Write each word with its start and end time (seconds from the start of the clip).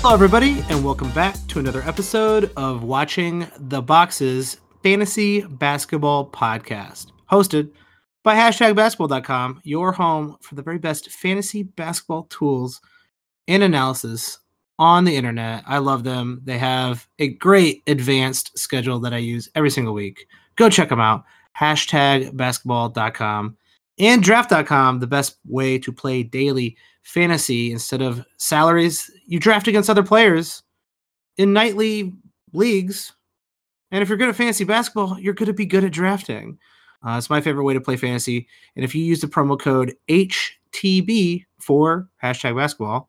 Hello, 0.00 0.14
everybody, 0.14 0.64
and 0.68 0.84
welcome 0.84 1.10
back 1.10 1.34
to 1.48 1.58
another 1.58 1.82
episode 1.82 2.52
of 2.56 2.84
Watching 2.84 3.48
the 3.58 3.82
Boxes 3.82 4.58
Fantasy 4.84 5.42
Basketball 5.42 6.30
Podcast, 6.30 7.10
hosted 7.28 7.72
by 8.22 8.36
hashtag 8.36 8.76
basketball.com, 8.76 9.60
your 9.64 9.90
home 9.90 10.36
for 10.40 10.54
the 10.54 10.62
very 10.62 10.78
best 10.78 11.10
fantasy 11.10 11.64
basketball 11.64 12.28
tools 12.30 12.80
and 13.48 13.64
analysis 13.64 14.38
on 14.78 15.04
the 15.04 15.16
internet. 15.16 15.64
I 15.66 15.78
love 15.78 16.04
them. 16.04 16.42
They 16.44 16.58
have 16.58 17.08
a 17.18 17.30
great 17.30 17.82
advanced 17.88 18.56
schedule 18.56 19.00
that 19.00 19.12
I 19.12 19.18
use 19.18 19.48
every 19.56 19.70
single 19.70 19.94
week. 19.94 20.28
Go 20.54 20.70
check 20.70 20.90
them 20.90 21.00
out. 21.00 21.24
Hashtag 21.58 22.36
basketball.com 22.36 23.56
and 23.98 24.22
draft.com, 24.22 25.00
the 25.00 25.08
best 25.08 25.38
way 25.44 25.76
to 25.80 25.92
play 25.92 26.22
daily 26.22 26.76
fantasy 27.08 27.72
instead 27.72 28.02
of 28.02 28.24
salaries. 28.36 29.10
You 29.26 29.40
draft 29.40 29.66
against 29.66 29.88
other 29.88 30.02
players 30.02 30.62
in 31.38 31.54
nightly 31.54 32.12
leagues. 32.52 33.14
And 33.90 34.02
if 34.02 34.08
you're 34.08 34.18
good 34.18 34.28
at 34.28 34.36
fantasy 34.36 34.64
basketball, 34.64 35.18
you're 35.18 35.34
going 35.34 35.46
to 35.46 35.54
be 35.54 35.64
good 35.64 35.84
at 35.84 35.92
drafting. 35.92 36.58
Uh, 37.02 37.16
it's 37.16 37.30
my 37.30 37.40
favorite 37.40 37.64
way 37.64 37.72
to 37.72 37.80
play 37.80 37.96
fantasy. 37.96 38.46
And 38.76 38.84
if 38.84 38.94
you 38.94 39.02
use 39.02 39.20
the 39.20 39.26
promo 39.26 39.58
code 39.58 39.94
HTB 40.08 41.46
for 41.58 42.08
hashtag 42.22 42.54
basketball, 42.54 43.08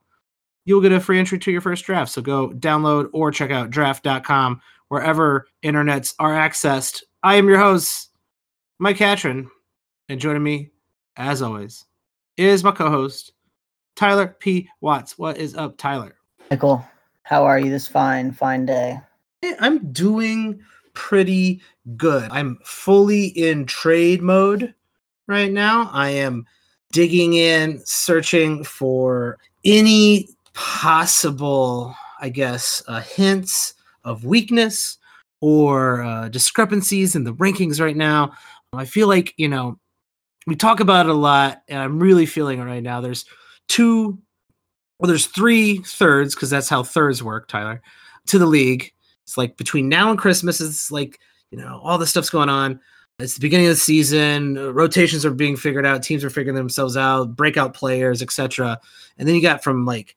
you'll 0.63 0.81
get 0.81 0.93
a 0.93 0.99
free 1.01 1.19
entry 1.19 1.37
to 1.39 1.51
your 1.51 1.61
first 1.61 1.83
draft. 1.83 2.11
So 2.11 2.21
go 2.21 2.51
download 2.51 3.09
or 3.11 3.31
check 3.31 3.51
out 3.51 3.69
draft.com 3.69 4.61
wherever 4.87 5.47
internets 5.61 6.13
are 6.19 6.31
accessed. 6.31 7.03
I 7.21 7.35
am 7.35 7.49
your 7.49 7.59
host, 7.59 8.11
Mike 8.77 8.97
Catron, 8.97 9.49
and 10.07 10.21
joining 10.21 10.43
me, 10.43 10.69
as 11.17 11.41
always, 11.41 11.85
is 12.37 12.63
my 12.63 12.71
co-host, 12.71 13.33
Tyler 13.99 14.33
P. 14.39 14.69
Watts. 14.79 15.17
What 15.17 15.37
is 15.37 15.55
up, 15.55 15.77
Tyler? 15.77 16.15
Michael, 16.49 16.87
how 17.23 17.43
are 17.43 17.59
you 17.59 17.69
this 17.69 17.85
fine, 17.85 18.31
fine 18.31 18.65
day? 18.65 18.97
I'm 19.59 19.91
doing 19.91 20.61
pretty 20.93 21.61
good. 21.97 22.31
I'm 22.31 22.59
fully 22.63 23.25
in 23.25 23.65
trade 23.65 24.21
mode 24.21 24.73
right 25.27 25.51
now. 25.51 25.89
I 25.91 26.11
am 26.11 26.45
digging 26.93 27.33
in, 27.33 27.81
searching 27.83 28.63
for 28.63 29.37
any 29.65 30.29
possible, 30.53 31.93
I 32.21 32.29
guess, 32.29 32.81
uh, 32.87 33.01
hints 33.01 33.73
of 34.05 34.23
weakness 34.23 34.97
or 35.41 36.03
uh, 36.03 36.29
discrepancies 36.29 37.17
in 37.17 37.25
the 37.25 37.33
rankings 37.33 37.81
right 37.81 37.97
now. 37.97 38.31
I 38.71 38.85
feel 38.85 39.09
like, 39.09 39.33
you 39.35 39.49
know, 39.49 39.77
we 40.47 40.55
talk 40.55 40.79
about 40.79 41.07
it 41.07 41.09
a 41.09 41.13
lot, 41.13 41.63
and 41.67 41.81
I'm 41.81 41.99
really 41.99 42.25
feeling 42.25 42.59
it 42.59 42.63
right 42.63 42.81
now. 42.81 43.01
There's 43.01 43.25
two, 43.69 44.19
well, 44.99 45.07
there's 45.07 45.27
three 45.27 45.77
thirds, 45.77 46.35
because 46.35 46.49
that's 46.49 46.67
how 46.67 46.83
thirds 46.83 47.23
work, 47.23 47.47
Tyler, 47.47 47.81
to 48.27 48.37
the 48.37 48.45
league. 48.45 48.91
It's 49.23 49.37
like 49.37 49.55
between 49.55 49.87
now 49.87 50.09
and 50.09 50.19
Christmas, 50.19 50.59
it's 50.59 50.91
like, 50.91 51.19
you 51.51 51.57
know, 51.57 51.79
all 51.81 51.97
this 51.97 52.09
stuff's 52.09 52.29
going 52.29 52.49
on. 52.49 52.81
It's 53.19 53.35
the 53.35 53.41
beginning 53.41 53.67
of 53.67 53.73
the 53.73 53.79
season. 53.79 54.57
Uh, 54.57 54.71
rotations 54.71 55.25
are 55.25 55.31
being 55.31 55.57
figured 55.57 55.85
out. 55.85 56.03
Teams 56.03 56.23
are 56.23 56.29
figuring 56.29 56.55
themselves 56.55 56.95
out. 56.95 57.35
Breakout 57.35 57.73
players, 57.73 58.21
etc. 58.21 58.79
And 59.17 59.27
then 59.27 59.35
you 59.35 59.41
got 59.41 59.63
from 59.63 59.85
like 59.85 60.15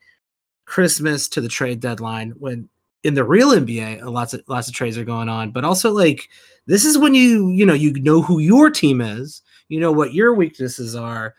Christmas 0.67 1.29
to 1.31 1.41
the 1.41 1.49
trade 1.49 1.81
deadline 1.81 2.31
when 2.39 2.69
in 3.03 3.15
the 3.15 3.25
real 3.25 3.51
NBA, 3.51 4.05
lots 4.05 4.35
of 4.35 4.43
lots 4.47 4.69
of 4.69 4.75
trades 4.75 4.97
are 4.97 5.05
going 5.05 5.29
on. 5.29 5.51
But 5.51 5.65
also 5.65 5.91
like 5.91 6.29
this 6.67 6.85
is 6.85 6.97
when 6.97 7.15
you 7.15 7.51
you 7.51 7.67
know 7.67 7.75
you 7.75 7.93
know 7.95 8.23
who 8.23 8.39
your 8.39 8.71
team 8.71 9.01
is. 9.01 9.43
You 9.69 9.81
know 9.81 9.91
what 9.91 10.15
your 10.15 10.35
weaknesses 10.35 10.95
are. 10.95 11.35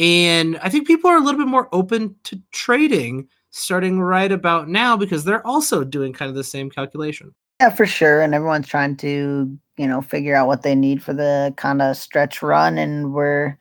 And 0.00 0.58
I 0.62 0.70
think 0.70 0.86
people 0.86 1.10
are 1.10 1.16
a 1.18 1.20
little 1.20 1.38
bit 1.38 1.46
more 1.46 1.68
open 1.72 2.16
to 2.24 2.40
trading 2.52 3.28
starting 3.50 4.00
right 4.00 4.32
about 4.32 4.66
now 4.66 4.96
because 4.96 5.24
they're 5.24 5.46
also 5.46 5.84
doing 5.84 6.14
kind 6.14 6.30
of 6.30 6.34
the 6.34 6.42
same 6.42 6.70
calculation. 6.70 7.34
Yeah, 7.60 7.68
for 7.68 7.84
sure. 7.84 8.22
And 8.22 8.34
everyone's 8.34 8.66
trying 8.66 8.96
to, 8.98 9.58
you 9.76 9.86
know, 9.86 10.00
figure 10.00 10.34
out 10.34 10.46
what 10.46 10.62
they 10.62 10.74
need 10.74 11.02
for 11.02 11.12
the 11.12 11.52
kind 11.58 11.82
of 11.82 11.98
stretch 11.98 12.40
run. 12.40 12.78
And 12.78 13.12
we're 13.12 13.58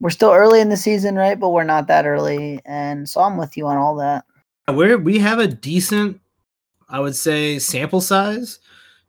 we're 0.00 0.10
still 0.10 0.32
early 0.32 0.60
in 0.60 0.68
the 0.68 0.76
season, 0.76 1.14
right? 1.14 1.38
But 1.38 1.50
we're 1.50 1.62
not 1.62 1.86
that 1.86 2.06
early. 2.06 2.60
And 2.64 3.08
so 3.08 3.20
I'm 3.20 3.36
with 3.36 3.56
you 3.56 3.68
on 3.68 3.76
all 3.76 3.94
that. 3.96 4.24
We're 4.68 4.98
we 4.98 5.20
have 5.20 5.38
a 5.38 5.46
decent, 5.46 6.20
I 6.88 6.98
would 6.98 7.14
say, 7.14 7.60
sample 7.60 8.00
size 8.00 8.58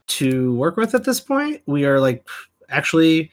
to 0.08 0.54
work 0.54 0.78
with 0.78 0.94
at 0.94 1.04
this 1.04 1.20
point. 1.20 1.64
We 1.66 1.86
are 1.86 2.00
like 2.00 2.28
actually 2.70 3.32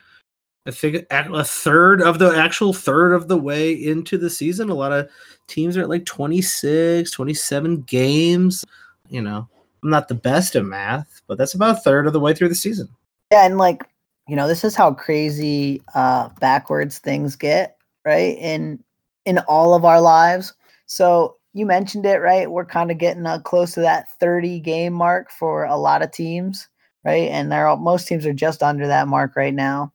I 0.67 0.73
think 0.73 1.07
a 1.11 1.45
third 1.45 2.03
of 2.03 2.19
the 2.19 2.37
actual 2.37 2.73
third 2.73 3.13
of 3.13 3.29
the 3.29 3.37
way 3.37 3.73
into 3.73 4.19
the 4.19 4.29
season. 4.29 4.69
A 4.69 4.75
lot 4.75 4.93
of 4.93 5.09
teams 5.47 5.77
are 5.77 5.83
at 5.83 5.89
like 5.89 6.05
26, 6.05 7.09
27 7.09 7.83
games. 7.83 8.65
You 9.09 9.23
know, 9.23 9.49
I'm 9.83 9.91
not 9.91 10.09
the 10.09 10.17
best 10.17 10.57
at 10.57 10.65
math, 10.65 11.23
but 11.29 11.39
that's 11.39 11.55
about 11.55 11.77
a 11.77 11.81
third 11.81 12.09
of 12.09 12.13
the 12.13 12.21
way 12.21 12.35
through 12.35 12.49
the 12.49 12.57
season. 12.57 12.89
Yeah, 13.31 13.47
and 13.47 13.59
like, 13.59 13.85
you 14.27 14.35
know, 14.35 14.49
this 14.49 14.65
is 14.65 14.75
how 14.75 14.93
crazy 14.93 15.83
uh 15.95 16.31
backwards 16.41 16.99
things 16.99 17.37
get, 17.37 17.77
right? 18.05 18.37
In 18.37 18.83
in 19.25 19.39
all 19.41 19.75
of 19.75 19.85
our 19.85 20.01
lives. 20.01 20.53
So 20.87 21.37
you 21.53 21.65
mentioned 21.65 22.07
it, 22.07 22.21
right? 22.21 22.51
We're 22.51 22.67
kind 22.67 22.91
of 22.91 22.99
getting 22.99 23.25
uh, 23.25 23.39
close 23.39 23.73
to 23.75 23.81
that 23.81 24.13
30 24.19 24.61
game 24.61 24.93
mark 24.93 25.31
for 25.31 25.65
a 25.65 25.77
lot 25.77 26.03
of 26.03 26.11
teams, 26.11 26.69
right? 27.05 27.29
And 27.31 27.51
they're 27.51 27.67
all, 27.67 27.77
most 27.77 28.07
teams 28.07 28.27
are 28.27 28.33
just 28.33 28.63
under 28.63 28.87
that 28.87 29.09
mark 29.09 29.37
right 29.37 29.55
now 29.55 29.93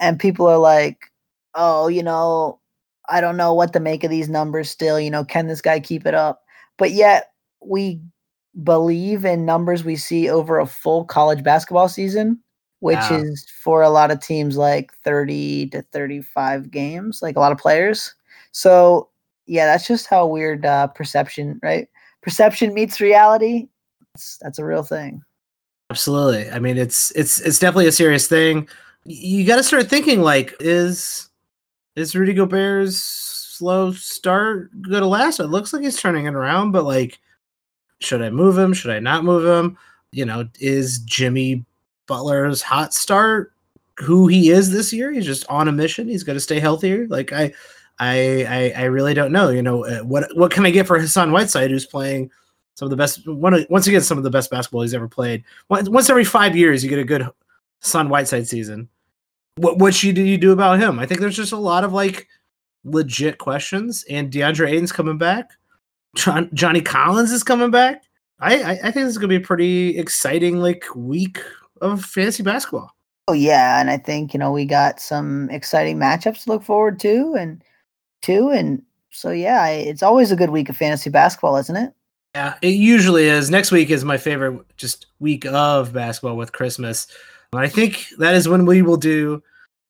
and 0.00 0.18
people 0.18 0.46
are 0.46 0.58
like, 0.58 1.10
oh, 1.54 1.88
you 1.88 2.02
know, 2.02 2.60
I 3.08 3.20
don't 3.20 3.36
know 3.36 3.52
what 3.52 3.72
to 3.74 3.80
make 3.80 4.04
of 4.04 4.10
these 4.10 4.28
numbers 4.28 4.70
still. 4.70 4.98
You 4.98 5.10
know, 5.10 5.24
can 5.24 5.46
this 5.46 5.60
guy 5.60 5.80
keep 5.80 6.06
it 6.06 6.14
up? 6.14 6.42
But 6.78 6.92
yet 6.92 7.32
we 7.60 8.00
believe 8.62 9.24
in 9.24 9.44
numbers 9.44 9.84
we 9.84 9.96
see 9.96 10.28
over 10.28 10.58
a 10.58 10.66
full 10.66 11.04
college 11.04 11.42
basketball 11.42 11.88
season, 11.88 12.40
which 12.80 12.96
yeah. 12.96 13.18
is 13.18 13.46
for 13.62 13.82
a 13.82 13.90
lot 13.90 14.10
of 14.10 14.20
teams 14.20 14.56
like 14.56 14.92
30 15.04 15.68
to 15.68 15.82
35 15.82 16.70
games, 16.70 17.20
like 17.22 17.36
a 17.36 17.40
lot 17.40 17.52
of 17.52 17.58
players. 17.58 18.14
So, 18.52 19.08
yeah, 19.46 19.66
that's 19.66 19.86
just 19.86 20.06
how 20.06 20.26
weird 20.26 20.64
uh, 20.64 20.86
perception, 20.88 21.60
right? 21.62 21.88
Perception 22.22 22.72
meets 22.72 23.00
reality. 23.00 23.68
That's, 24.14 24.38
that's 24.38 24.58
a 24.58 24.64
real 24.64 24.82
thing. 24.82 25.22
Absolutely. 25.90 26.50
I 26.50 26.58
mean, 26.58 26.78
it's 26.78 27.10
it's 27.12 27.40
it's 27.40 27.58
definitely 27.58 27.86
a 27.86 27.92
serious 27.92 28.26
thing 28.26 28.68
you 29.04 29.46
got 29.46 29.56
to 29.56 29.62
start 29.62 29.88
thinking 29.88 30.20
like, 30.20 30.54
is 30.60 31.28
is 31.96 32.16
Rudy 32.16 32.32
Gobert's 32.32 32.96
slow 32.96 33.92
start 33.92 34.70
going 34.82 35.02
to 35.02 35.06
last? 35.06 35.40
It 35.40 35.48
looks 35.48 35.72
like 35.72 35.82
he's 35.82 36.00
turning 36.00 36.26
it 36.26 36.34
around, 36.34 36.72
but 36.72 36.84
like, 36.84 37.20
should 38.00 38.22
I 38.22 38.30
move 38.30 38.58
him? 38.58 38.72
Should 38.72 38.90
I 38.90 38.98
not 38.98 39.24
move 39.24 39.44
him? 39.46 39.76
You 40.10 40.24
know, 40.24 40.48
is 40.60 41.00
Jimmy 41.00 41.64
Butler's 42.06 42.62
hot 42.62 42.94
start 42.94 43.52
who 43.98 44.26
he 44.26 44.50
is 44.50 44.70
this 44.70 44.92
year? 44.92 45.12
He's 45.12 45.26
just 45.26 45.46
on 45.48 45.68
a 45.68 45.72
mission. 45.72 46.08
He's 46.08 46.24
going 46.24 46.36
to 46.36 46.40
stay 46.40 46.58
healthier. 46.58 47.06
Like 47.08 47.32
I, 47.32 47.52
I, 47.98 48.44
I, 48.76 48.82
I 48.82 48.84
really 48.84 49.14
don't 49.14 49.32
know. 49.32 49.50
You 49.50 49.62
know, 49.62 49.84
uh, 49.84 50.00
what 50.00 50.28
what 50.36 50.50
can 50.50 50.66
I 50.66 50.70
get 50.70 50.86
for 50.86 50.98
Hassan 50.98 51.30
Whiteside, 51.30 51.70
who's 51.70 51.86
playing 51.86 52.30
some 52.74 52.86
of 52.86 52.90
the 52.90 52.96
best 52.96 53.26
one 53.28 53.64
once 53.70 53.86
again 53.86 54.00
some 54.00 54.18
of 54.18 54.24
the 54.24 54.30
best 54.30 54.50
basketball 54.50 54.82
he's 54.82 54.94
ever 54.94 55.08
played. 55.08 55.44
Once, 55.68 55.88
once 55.88 56.10
every 56.10 56.24
five 56.24 56.56
years, 56.56 56.82
you 56.82 56.90
get 56.90 56.98
a 56.98 57.04
good 57.04 57.28
Hassan 57.80 58.08
Whiteside 58.08 58.48
season 58.48 58.88
what 59.56 59.78
what 59.78 59.94
should 59.94 60.18
you 60.18 60.38
do 60.38 60.52
about 60.52 60.80
him? 60.80 60.98
I 60.98 61.06
think 61.06 61.20
there's 61.20 61.36
just 61.36 61.52
a 61.52 61.56
lot 61.56 61.84
of 61.84 61.92
like 61.92 62.28
legit 62.84 63.38
questions. 63.38 64.04
And 64.10 64.30
DeAndre 64.30 64.70
Ayton's 64.70 64.92
coming 64.92 65.18
back. 65.18 65.50
John, 66.16 66.48
Johnny 66.54 66.80
Collins 66.80 67.32
is 67.32 67.42
coming 67.42 67.70
back. 67.70 68.04
I, 68.40 68.62
I, 68.62 68.70
I 68.70 68.90
think 68.90 69.06
this 69.06 69.10
is 69.10 69.18
gonna 69.18 69.28
be 69.28 69.36
a 69.36 69.40
pretty 69.40 69.98
exciting 69.98 70.58
like 70.58 70.84
week 70.94 71.40
of 71.80 72.04
fantasy 72.04 72.42
basketball. 72.42 72.94
Oh 73.28 73.32
yeah, 73.32 73.80
and 73.80 73.90
I 73.90 73.96
think 73.96 74.34
you 74.34 74.38
know 74.38 74.52
we 74.52 74.64
got 74.64 75.00
some 75.00 75.48
exciting 75.50 75.98
matchups 75.98 76.44
to 76.44 76.50
look 76.50 76.62
forward 76.62 77.00
to, 77.00 77.34
and 77.38 77.62
to 78.22 78.50
and 78.50 78.82
so 79.10 79.30
yeah, 79.30 79.66
it's 79.68 80.02
always 80.02 80.30
a 80.30 80.36
good 80.36 80.50
week 80.50 80.68
of 80.68 80.76
fantasy 80.76 81.10
basketball, 81.10 81.56
isn't 81.56 81.76
it? 81.76 81.92
Yeah, 82.34 82.54
it 82.62 82.74
usually 82.74 83.26
is. 83.26 83.48
Next 83.48 83.70
week 83.70 83.90
is 83.90 84.04
my 84.04 84.18
favorite 84.18 84.60
just 84.76 85.06
week 85.20 85.46
of 85.46 85.92
basketball 85.92 86.36
with 86.36 86.52
Christmas. 86.52 87.06
I 87.52 87.68
think 87.68 88.06
that 88.18 88.34
is 88.34 88.48
when 88.48 88.66
we 88.66 88.82
will 88.82 88.96
do 88.96 89.42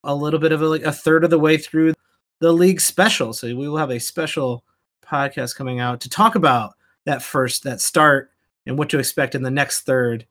a 0.04 0.14
little 0.14 0.40
bit 0.40 0.52
of 0.52 0.62
a, 0.62 0.68
like 0.68 0.82
a 0.82 0.92
third 0.92 1.24
of 1.24 1.30
the 1.30 1.38
way 1.38 1.56
through 1.56 1.94
the 2.40 2.52
league 2.52 2.80
special. 2.80 3.32
So 3.32 3.46
we 3.48 3.68
will 3.68 3.76
have 3.76 3.90
a 3.90 3.98
special 3.98 4.64
podcast 5.04 5.56
coming 5.56 5.80
out 5.80 6.00
to 6.02 6.08
talk 6.08 6.34
about 6.34 6.74
that 7.04 7.22
first 7.22 7.62
that 7.64 7.80
start 7.80 8.30
and 8.66 8.78
what 8.78 8.88
to 8.90 8.98
expect 8.98 9.34
in 9.34 9.42
the 9.42 9.50
next 9.50 9.82
third 9.82 10.26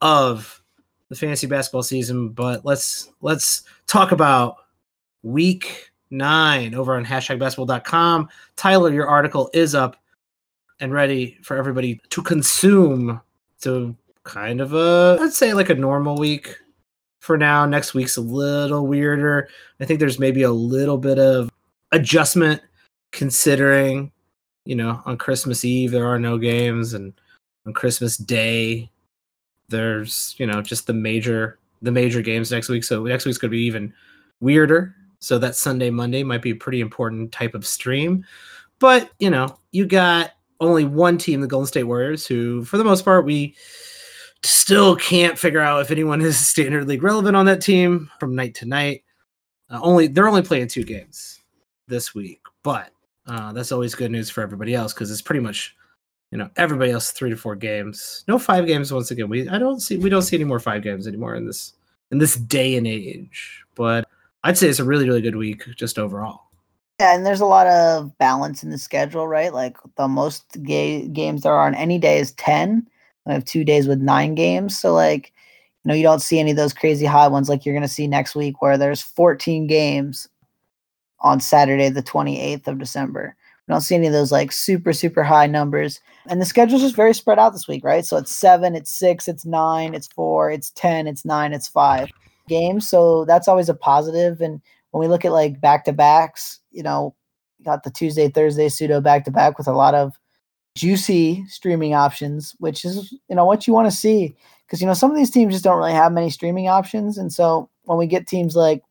of 0.00 0.62
the 1.08 1.16
fantasy 1.16 1.46
basketball 1.46 1.82
season. 1.82 2.30
But 2.30 2.64
let's 2.64 3.10
let's 3.20 3.62
talk 3.86 4.12
about 4.12 4.56
week 5.22 5.90
nine 6.10 6.74
over 6.74 6.94
on 6.94 7.04
hashtag 7.04 7.38
basketball.com. 7.38 8.28
Tyler, 8.56 8.92
your 8.92 9.08
article 9.08 9.50
is 9.52 9.74
up 9.74 9.96
and 10.80 10.92
ready 10.92 11.38
for 11.42 11.56
everybody 11.56 12.00
to 12.10 12.22
consume. 12.22 13.20
So 13.58 13.94
kind 14.24 14.60
of 14.60 14.74
a 14.74 15.18
I'd 15.20 15.32
say 15.32 15.54
like 15.54 15.70
a 15.70 15.74
normal 15.74 16.16
week 16.16 16.56
for 17.26 17.36
now. 17.36 17.66
Next 17.66 17.92
week's 17.92 18.16
a 18.16 18.22
little 18.22 18.86
weirder. 18.86 19.48
I 19.80 19.84
think 19.84 20.00
there's 20.00 20.18
maybe 20.18 20.42
a 20.42 20.52
little 20.52 20.96
bit 20.96 21.18
of 21.18 21.50
adjustment 21.92 22.62
considering 23.12 24.12
you 24.66 24.74
know, 24.74 25.00
on 25.06 25.16
Christmas 25.16 25.64
Eve 25.64 25.92
there 25.92 26.06
are 26.06 26.18
no 26.18 26.36
games, 26.36 26.92
and 26.92 27.14
on 27.66 27.72
Christmas 27.72 28.16
Day 28.16 28.90
there's 29.68 30.34
you 30.38 30.46
know 30.46 30.60
just 30.60 30.86
the 30.86 30.92
major 30.92 31.58
the 31.82 31.92
major 31.92 32.20
games 32.20 32.50
next 32.50 32.68
week. 32.68 32.84
So 32.84 33.04
next 33.04 33.24
week's 33.24 33.38
gonna 33.38 33.52
be 33.52 33.64
even 33.64 33.94
weirder. 34.40 34.94
So 35.20 35.38
that 35.38 35.56
Sunday 35.56 35.88
Monday 35.88 36.22
might 36.22 36.42
be 36.42 36.50
a 36.50 36.56
pretty 36.56 36.80
important 36.80 37.32
type 37.32 37.54
of 37.54 37.66
stream. 37.66 38.26
But 38.78 39.10
you 39.18 39.30
know, 39.30 39.56
you 39.72 39.86
got 39.86 40.32
only 40.60 40.84
one 40.84 41.16
team, 41.16 41.40
the 41.40 41.46
Golden 41.46 41.66
State 41.66 41.84
Warriors, 41.84 42.26
who 42.26 42.64
for 42.64 42.76
the 42.76 42.84
most 42.84 43.04
part 43.04 43.24
we 43.24 43.54
still 44.46 44.96
can't 44.96 45.38
figure 45.38 45.60
out 45.60 45.80
if 45.80 45.90
anyone 45.90 46.20
is 46.20 46.38
standard 46.48 46.86
league 46.86 47.02
relevant 47.02 47.36
on 47.36 47.46
that 47.46 47.60
team 47.60 48.10
from 48.20 48.34
night 48.34 48.54
to 48.56 48.66
night. 48.66 49.02
Uh, 49.70 49.80
only 49.82 50.06
they're 50.06 50.28
only 50.28 50.42
playing 50.42 50.68
two 50.68 50.84
games 50.84 51.40
this 51.88 52.14
week, 52.14 52.40
but 52.62 52.90
uh, 53.26 53.52
that's 53.52 53.72
always 53.72 53.94
good 53.94 54.10
news 54.10 54.30
for 54.30 54.42
everybody 54.42 54.74
else 54.74 54.92
because 54.92 55.10
it's 55.10 55.22
pretty 55.22 55.40
much 55.40 55.74
you 56.30 56.38
know 56.38 56.48
everybody 56.56 56.90
else 56.90 57.10
three 57.10 57.30
to 57.30 57.36
four 57.36 57.56
games. 57.56 58.24
No 58.28 58.38
five 58.38 58.66
games 58.66 58.92
once 58.92 59.10
again. 59.10 59.28
We 59.28 59.48
I 59.48 59.58
don't 59.58 59.80
see 59.80 59.96
we 59.96 60.10
don't 60.10 60.22
see 60.22 60.36
any 60.36 60.44
more 60.44 60.60
five 60.60 60.82
games 60.82 61.06
anymore 61.06 61.34
in 61.34 61.46
this 61.46 61.74
in 62.10 62.18
this 62.18 62.36
day 62.36 62.76
and 62.76 62.86
age. 62.86 63.64
But 63.74 64.08
I'd 64.44 64.56
say 64.56 64.68
it's 64.68 64.78
a 64.78 64.84
really 64.84 65.06
really 65.06 65.22
good 65.22 65.36
week 65.36 65.64
just 65.76 65.98
overall. 65.98 66.42
Yeah, 67.00 67.14
and 67.14 67.26
there's 67.26 67.40
a 67.40 67.46
lot 67.46 67.66
of 67.66 68.16
balance 68.18 68.62
in 68.62 68.70
the 68.70 68.78
schedule, 68.78 69.28
right? 69.28 69.52
Like 69.52 69.76
the 69.96 70.08
most 70.08 70.44
ga- 70.62 71.08
games 71.08 71.42
there 71.42 71.52
are 71.52 71.66
on 71.66 71.74
any 71.74 71.98
day 71.98 72.18
is 72.18 72.32
ten. 72.32 72.88
I 73.26 73.32
have 73.32 73.44
two 73.44 73.64
days 73.64 73.88
with 73.88 74.00
nine 74.00 74.34
games, 74.34 74.78
so 74.78 74.92
like 74.94 75.32
you 75.84 75.88
know 75.88 75.94
you 75.94 76.02
don't 76.02 76.22
see 76.22 76.38
any 76.38 76.52
of 76.52 76.56
those 76.56 76.72
crazy 76.72 77.06
high 77.06 77.28
ones 77.28 77.48
like 77.48 77.64
you're 77.64 77.74
going 77.74 77.82
to 77.82 77.88
see 77.88 78.06
next 78.06 78.34
week 78.34 78.62
where 78.62 78.78
there's 78.78 79.02
14 79.02 79.66
games 79.66 80.28
on 81.20 81.40
Saturday, 81.40 81.88
the 81.88 82.02
28th 82.02 82.66
of 82.68 82.78
December. 82.78 83.36
We 83.66 83.72
don't 83.72 83.80
see 83.80 83.96
any 83.96 84.06
of 84.06 84.12
those 84.12 84.30
like 84.30 84.52
super, 84.52 84.92
super 84.92 85.24
high 85.24 85.46
numbers. 85.46 86.00
And 86.28 86.40
the 86.40 86.46
schedule's 86.46 86.82
just 86.82 86.94
very 86.94 87.14
spread 87.14 87.38
out 87.38 87.52
this 87.52 87.66
week, 87.66 87.84
right? 87.84 88.04
So 88.04 88.16
it's 88.16 88.30
seven, 88.30 88.76
it's 88.76 88.92
six, 88.92 89.26
it's 89.26 89.44
nine, 89.44 89.94
it's 89.94 90.06
four, 90.06 90.50
it's 90.50 90.70
10, 90.72 91.08
it's 91.08 91.24
nine, 91.24 91.52
it's 91.52 91.66
five 91.66 92.08
games. 92.48 92.88
So 92.88 93.24
that's 93.24 93.48
always 93.48 93.68
a 93.68 93.74
positive. 93.74 94.40
And 94.40 94.60
when 94.92 95.00
we 95.00 95.08
look 95.08 95.24
at 95.24 95.32
like 95.32 95.60
back 95.60 95.84
to 95.86 95.92
backs, 95.92 96.60
you 96.70 96.82
know, 96.82 97.14
got 97.64 97.82
the 97.82 97.90
Tuesday, 97.90 98.28
Thursday 98.28 98.68
pseudo 98.68 99.00
back 99.00 99.24
to 99.24 99.32
back 99.32 99.58
with 99.58 99.66
a 99.66 99.72
lot 99.72 99.94
of 99.94 100.12
juicy 100.76 101.44
streaming 101.48 101.94
options, 101.94 102.54
which 102.58 102.84
is, 102.84 103.12
you 103.28 103.34
know, 103.34 103.44
what 103.44 103.66
you 103.66 103.72
want 103.72 103.90
to 103.90 103.96
see. 103.96 104.36
Because, 104.66 104.80
you 104.80 104.86
know, 104.86 104.94
some 104.94 105.10
of 105.10 105.16
these 105.16 105.30
teams 105.30 105.54
just 105.54 105.64
don't 105.64 105.78
really 105.78 105.92
have 105.92 106.12
many 106.12 106.30
streaming 106.30 106.68
options. 106.68 107.18
And 107.18 107.32
so 107.32 107.68
when 107.84 107.98
we 107.98 108.06
get 108.06 108.28
teams 108.28 108.54
like 108.54 108.82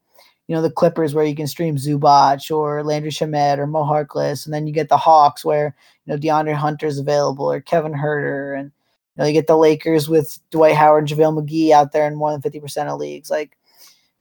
you 0.48 0.56
know, 0.56 0.62
the 0.62 0.72
Clippers 0.72 1.14
where 1.16 1.26
you 1.26 1.36
can 1.36 1.48
stream 1.48 1.76
Zubac 1.76 2.56
or 2.56 2.84
Landry 2.84 3.10
Shamet 3.10 3.58
or 3.58 3.66
Mo 3.66 3.84
Harkless, 3.84 4.46
and 4.46 4.54
then 4.54 4.68
you 4.68 4.74
get 4.74 4.90
the 4.90 4.98
Hawks 4.98 5.44
where 5.44 5.76
you 6.06 6.14
know 6.14 6.20
DeAndre 6.20 6.54
Hunter's 6.54 7.00
available 7.00 7.52
or 7.52 7.62
Kevin 7.62 7.94
Huerter, 7.94 8.58
and 8.58 8.66
you 8.66 9.22
know 9.22 9.26
you 9.26 9.34
get 9.34 9.48
the 9.48 9.58
Lakers 9.58 10.08
with 10.08 10.40
Dwight 10.52 10.76
Howard, 10.76 11.10
and 11.10 11.20
JaVale 11.20 11.44
McGee 11.44 11.72
out 11.72 11.92
there 11.92 12.08
in 12.08 12.16
more 12.16 12.32
than 12.32 12.42
fifty 12.42 12.60
percent 12.60 12.90
of 12.90 13.00
leagues. 13.00 13.30
Like 13.30 13.58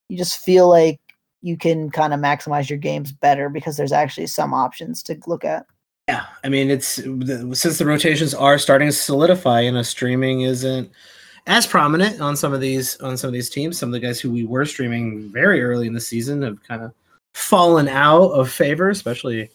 you 0.08 0.16
just 0.16 0.38
feel 0.38 0.68
like 0.68 0.98
you 1.42 1.58
can 1.58 1.90
kind 1.90 2.14
of 2.14 2.20
maximize 2.20 2.70
your 2.70 2.78
games 2.78 3.12
better 3.12 3.50
because 3.50 3.76
there's 3.76 3.92
actually 3.92 4.26
some 4.26 4.54
options 4.54 5.02
to 5.02 5.18
look 5.26 5.44
at. 5.44 5.66
Yeah, 6.08 6.26
I 6.42 6.48
mean 6.48 6.70
it's 6.70 6.86
since 6.96 7.78
the 7.78 7.86
rotations 7.86 8.34
are 8.34 8.58
starting 8.58 8.88
to 8.88 8.92
solidify, 8.92 9.60
you 9.62 9.72
know, 9.72 9.82
streaming 9.82 10.42
isn't 10.42 10.90
as 11.46 11.66
prominent 11.66 12.20
on 12.20 12.36
some 12.36 12.52
of 12.52 12.60
these 12.60 13.00
on 13.00 13.16
some 13.16 13.28
of 13.28 13.32
these 13.32 13.48
teams. 13.48 13.78
Some 13.78 13.88
of 13.88 13.92
the 13.94 14.00
guys 14.06 14.20
who 14.20 14.30
we 14.30 14.44
were 14.44 14.66
streaming 14.66 15.30
very 15.30 15.62
early 15.62 15.86
in 15.86 15.94
the 15.94 16.00
season 16.00 16.42
have 16.42 16.62
kind 16.62 16.82
of 16.82 16.92
fallen 17.34 17.88
out 17.88 18.30
of 18.32 18.50
favor, 18.50 18.90
especially 18.90 19.50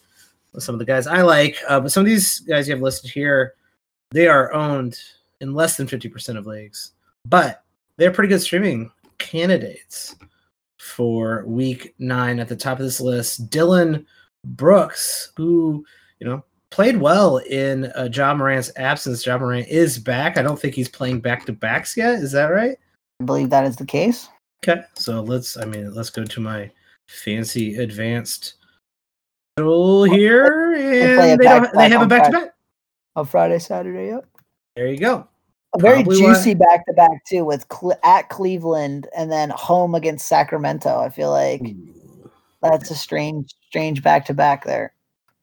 some 0.58 0.74
of 0.74 0.80
the 0.80 0.84
guys 0.84 1.06
I 1.06 1.22
like. 1.22 1.56
Uh, 1.68 1.80
but 1.80 1.92
some 1.92 2.00
of 2.00 2.06
these 2.06 2.40
guys 2.40 2.66
you 2.66 2.74
have 2.74 2.82
listed 2.82 3.10
here, 3.10 3.54
they 4.10 4.26
are 4.26 4.52
owned 4.52 4.98
in 5.40 5.54
less 5.54 5.76
than 5.76 5.86
fifty 5.86 6.08
percent 6.08 6.36
of 6.36 6.46
leagues, 6.46 6.92
but 7.26 7.62
they're 7.96 8.10
pretty 8.10 8.28
good 8.28 8.42
streaming 8.42 8.90
candidates 9.18 10.16
for 10.78 11.44
week 11.46 11.94
nine 11.98 12.40
at 12.40 12.48
the 12.48 12.56
top 12.56 12.78
of 12.78 12.84
this 12.84 13.00
list. 13.00 13.50
Dillon 13.50 14.06
Brooks, 14.44 15.32
who 15.36 15.84
you 16.20 16.28
know 16.28 16.44
played 16.70 16.98
well 16.98 17.38
in 17.38 17.86
uh, 17.96 18.08
Ja 18.12 18.32
Morant's 18.34 18.70
absence. 18.76 19.22
John 19.22 19.40
Morant 19.40 19.68
is 19.68 19.98
back. 19.98 20.38
I 20.38 20.42
don't 20.42 20.58
think 20.58 20.74
he's 20.74 20.88
playing 20.88 21.20
back 21.20 21.44
to 21.46 21.52
backs 21.52 21.96
yet. 21.96 22.14
Is 22.14 22.32
that 22.32 22.46
right? 22.46 22.78
I 23.20 23.24
believe 23.24 23.50
that 23.50 23.66
is 23.66 23.76
the 23.76 23.86
case. 23.86 24.28
Okay, 24.64 24.82
so 24.94 25.20
let's. 25.20 25.56
I 25.56 25.64
mean, 25.64 25.92
let's 25.94 26.10
go 26.10 26.24
to 26.24 26.40
my 26.40 26.70
fancy 27.08 27.76
advanced 27.76 28.54
tool 29.56 30.04
here, 30.04 30.74
and 30.74 31.40
they, 31.40 31.44
don't, 31.44 31.72
they 31.74 31.88
have 31.88 32.02
a 32.02 32.06
back 32.06 32.24
to 32.26 32.30
back. 32.30 32.54
On 33.16 33.26
Friday, 33.26 33.58
Saturday. 33.58 34.08
Yep. 34.08 34.26
There 34.76 34.86
you 34.86 34.98
go. 34.98 35.26
A 35.74 35.78
very 35.78 36.02
Probably 36.02 36.18
juicy 36.18 36.54
back 36.54 36.84
to 36.86 36.92
back 36.92 37.24
too, 37.26 37.44
with 37.44 37.68
Cle- 37.68 37.98
at 38.02 38.28
Cleveland 38.28 39.08
and 39.16 39.30
then 39.30 39.50
home 39.50 39.94
against 39.94 40.26
Sacramento. 40.26 40.98
I 40.98 41.10
feel 41.10 41.30
like 41.30 41.62
that's 42.60 42.90
a 42.90 42.94
strange, 42.94 43.54
strange 43.68 44.02
back 44.02 44.24
to 44.26 44.34
back 44.34 44.64
there 44.64 44.92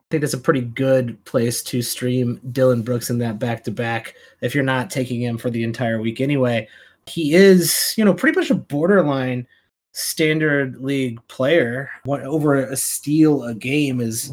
think 0.09 0.21
that's 0.21 0.33
a 0.33 0.39
pretty 0.39 0.61
good 0.61 1.23
place 1.25 1.61
to 1.63 1.81
stream 1.81 2.39
Dillon 2.51 2.81
Brooks 2.81 3.09
in 3.09 3.17
that 3.19 3.39
back 3.39 3.63
to 3.65 3.71
back 3.71 4.15
if 4.41 4.55
you're 4.55 4.63
not 4.63 4.89
taking 4.89 5.21
him 5.21 5.37
for 5.37 5.49
the 5.49 5.63
entire 5.63 5.99
week 5.99 6.21
anyway. 6.21 6.67
He 7.07 7.33
is, 7.33 7.93
you 7.97 8.05
know, 8.05 8.13
pretty 8.13 8.39
much 8.39 8.49
a 8.49 8.55
borderline 8.55 9.47
standard 9.91 10.77
league 10.77 11.19
player. 11.27 11.89
What 12.05 12.21
over 12.21 12.55
a 12.55 12.75
steal 12.75 13.43
a 13.43 13.53
game 13.53 13.99
is 13.99 14.31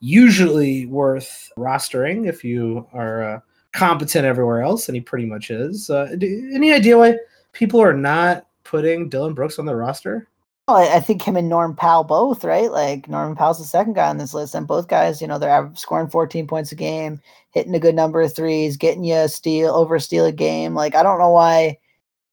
usually 0.00 0.86
worth 0.86 1.50
rostering 1.56 2.28
if 2.28 2.44
you 2.44 2.86
are 2.92 3.22
uh, 3.22 3.40
competent 3.72 4.24
everywhere 4.24 4.62
else, 4.62 4.88
and 4.88 4.94
he 4.94 5.00
pretty 5.00 5.26
much 5.26 5.50
is. 5.50 5.90
Uh, 5.90 6.08
any 6.12 6.72
idea 6.72 6.96
why 6.96 7.16
people 7.52 7.80
are 7.80 7.94
not 7.94 8.46
putting 8.64 9.08
Dillon 9.08 9.34
Brooks 9.34 9.58
on 9.58 9.66
the 9.66 9.74
roster? 9.74 10.28
Well, 10.66 10.78
I, 10.78 11.00
think 11.00 11.20
him 11.20 11.36
and 11.36 11.50
Norm 11.50 11.76
Powell 11.76 12.04
both, 12.04 12.42
right? 12.42 12.70
Like 12.70 13.06
Norman 13.06 13.36
Powell's 13.36 13.58
the 13.58 13.64
second 13.64 13.94
guy 13.94 14.08
on 14.08 14.16
this 14.16 14.32
list, 14.32 14.54
and 14.54 14.66
both 14.66 14.88
guys, 14.88 15.20
you 15.20 15.26
know, 15.26 15.38
they're 15.38 15.70
scoring 15.74 16.08
14 16.08 16.46
points 16.46 16.72
a 16.72 16.74
game, 16.74 17.20
hitting 17.50 17.74
a 17.74 17.80
good 17.80 17.94
number 17.94 18.22
of 18.22 18.34
threes, 18.34 18.78
getting 18.78 19.04
you 19.04 19.14
a 19.14 19.28
steal 19.28 19.74
over 19.74 19.98
steal 19.98 20.24
a 20.24 20.32
game. 20.32 20.74
Like 20.74 20.94
I 20.94 21.02
don't 21.02 21.18
know 21.18 21.30
why 21.30 21.76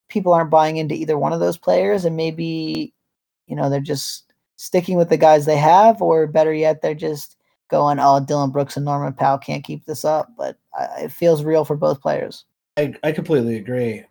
people 0.08 0.32
aren't 0.32 0.50
buying 0.50 0.78
into 0.78 0.96
either 0.96 1.18
one 1.18 1.34
of 1.34 1.42
those 1.42 1.58
players, 1.58 2.06
and 2.06 2.16
maybe 2.16 2.94
you 3.48 3.56
know 3.56 3.70
they're 3.70 3.82
just 3.82 4.32
sticking 4.56 4.96
with 4.96 5.10
the 5.10 5.18
guys 5.18 5.46
they 5.46 5.58
have, 5.58 6.02
or 6.02 6.26
better 6.26 6.54
yet, 6.54 6.82
they're 6.82 6.96
just 6.96 7.36
going, 7.70 8.00
"Oh, 8.00 8.22
Dillon 8.22 8.52
Brooks 8.52 8.78
and 8.78 8.86
Norman 8.86 9.12
Powell 9.12 9.40
can't 9.40 9.66
keep 9.66 9.84
this 9.86 10.06
up." 10.06 10.30
But 10.38 10.58
I, 10.78 11.04
it 11.04 11.12
feels 11.12 11.44
real 11.44 11.66
for 11.66 11.76
both 11.76 12.02
players. 12.02 12.46
I, 12.78 12.94
I 13.04 13.12
completely 13.12 13.58
agree. 13.58 14.06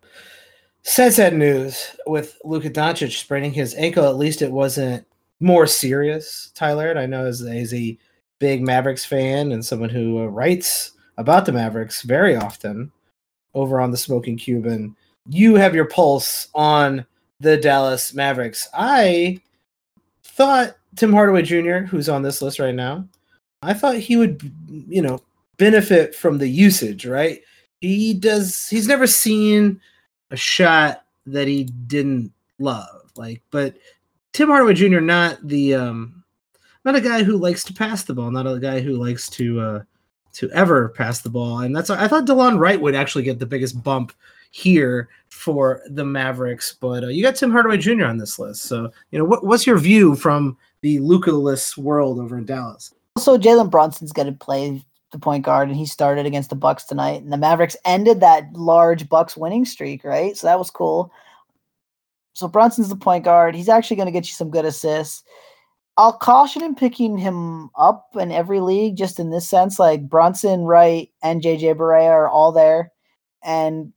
Sad, 0.83 1.13
sad 1.13 1.35
news 1.35 1.95
with 2.07 2.39
Luka 2.43 2.69
Doncic 2.69 3.17
spraining 3.17 3.53
his 3.53 3.75
ankle. 3.75 4.07
At 4.07 4.17
least 4.17 4.41
it 4.41 4.51
wasn't 4.51 5.05
more 5.39 5.67
serious, 5.67 6.51
Tyler. 6.55 6.89
And 6.89 6.99
I 6.99 7.05
know 7.05 7.25
as, 7.25 7.41
as 7.43 7.73
a 7.73 7.97
big 8.39 8.63
Mavericks 8.63 9.05
fan 9.05 9.51
and 9.51 9.63
someone 9.63 9.89
who 9.89 10.23
uh, 10.23 10.25
writes 10.25 10.93
about 11.17 11.45
the 11.45 11.51
Mavericks 11.51 12.01
very 12.01 12.35
often 12.35 12.91
over 13.53 13.79
on 13.79 13.91
the 13.91 13.97
Smoking 13.97 14.37
Cuban, 14.37 14.95
you 15.29 15.55
have 15.55 15.75
your 15.75 15.85
pulse 15.85 16.47
on 16.55 17.05
the 17.39 17.57
Dallas 17.57 18.13
Mavericks. 18.15 18.67
I 18.73 19.39
thought 20.23 20.77
Tim 20.95 21.13
Hardaway 21.13 21.43
Jr., 21.43 21.79
who's 21.79 22.09
on 22.09 22.23
this 22.23 22.41
list 22.41 22.57
right 22.57 22.75
now, 22.75 23.07
I 23.61 23.73
thought 23.73 23.97
he 23.97 24.17
would, 24.17 24.51
you 24.67 25.03
know, 25.03 25.19
benefit 25.57 26.15
from 26.15 26.39
the 26.39 26.47
usage, 26.47 27.05
right? 27.05 27.41
He 27.81 28.15
does, 28.15 28.67
he's 28.67 28.87
never 28.87 29.05
seen 29.05 29.79
a 30.31 30.37
shot 30.37 31.05
that 31.27 31.47
he 31.47 31.65
didn't 31.65 32.31
love. 32.59 33.11
Like, 33.15 33.41
but 33.51 33.75
Tim 34.33 34.49
Hardaway 34.49 34.73
Jr. 34.73 34.99
not 34.99 35.45
the 35.47 35.75
um 35.75 36.23
not 36.83 36.95
a 36.95 37.01
guy 37.01 37.23
who 37.23 37.37
likes 37.37 37.63
to 37.65 37.73
pass 37.73 38.03
the 38.03 38.13
ball, 38.13 38.31
not 38.31 38.47
a 38.47 38.59
guy 38.59 38.79
who 38.79 38.93
likes 38.93 39.29
to 39.31 39.59
uh 39.59 39.81
to 40.33 40.49
ever 40.51 40.89
pass 40.89 41.21
the 41.21 41.29
ball. 41.29 41.59
And 41.59 41.75
that's 41.75 41.89
I 41.89 42.07
thought 42.07 42.25
Delon 42.25 42.57
Wright 42.57 42.81
would 42.81 42.95
actually 42.95 43.23
get 43.23 43.39
the 43.39 43.45
biggest 43.45 43.83
bump 43.83 44.13
here 44.51 45.09
for 45.29 45.81
the 45.89 46.05
Mavericks, 46.05 46.75
but 46.79 47.03
uh, 47.03 47.07
you 47.07 47.23
got 47.23 47.35
Tim 47.35 47.51
Hardaway 47.51 47.77
Jr. 47.77 48.05
on 48.05 48.17
this 48.17 48.37
list. 48.37 48.63
So, 48.63 48.91
you 49.11 49.17
know, 49.17 49.25
what, 49.25 49.45
what's 49.45 49.65
your 49.65 49.79
view 49.79 50.13
from 50.15 50.57
the 50.81 50.99
Luka-less 50.99 51.77
world 51.77 52.19
over 52.19 52.37
in 52.37 52.45
Dallas? 52.45 52.93
Also, 53.15 53.37
Jalen 53.37 53.69
Brunson's 53.69 54.11
going 54.11 54.27
to 54.27 54.37
play 54.37 54.83
the 55.11 55.19
point 55.19 55.43
guard, 55.45 55.69
and 55.69 55.77
he 55.77 55.85
started 55.85 56.25
against 56.25 56.49
the 56.49 56.55
Bucks 56.55 56.83
tonight. 56.83 57.21
And 57.21 57.31
the 57.31 57.37
Mavericks 57.37 57.77
ended 57.85 58.19
that 58.19 58.51
large 58.53 59.09
Bucks 59.09 59.37
winning 59.37 59.65
streak, 59.65 60.03
right? 60.03 60.35
So 60.35 60.47
that 60.47 60.59
was 60.59 60.69
cool. 60.69 61.11
So 62.33 62.47
Brunson's 62.47 62.89
the 62.89 62.95
point 62.95 63.25
guard. 63.25 63.55
He's 63.55 63.69
actually 63.69 63.97
going 63.97 64.07
to 64.07 64.11
get 64.11 64.27
you 64.27 64.33
some 64.33 64.49
good 64.49 64.65
assists. 64.65 65.23
I'll 65.97 66.13
caution 66.13 66.63
in 66.63 66.75
picking 66.75 67.17
him 67.17 67.69
up 67.75 68.07
in 68.15 68.31
every 68.31 68.61
league, 68.61 68.95
just 68.95 69.19
in 69.19 69.29
this 69.29 69.47
sense. 69.47 69.77
Like 69.77 70.07
Brunson, 70.07 70.61
Wright, 70.61 71.09
and 71.21 71.41
JJ 71.41 71.75
Barea 71.75 72.09
are 72.09 72.29
all 72.29 72.51
there. 72.51 72.91
And 73.43 73.91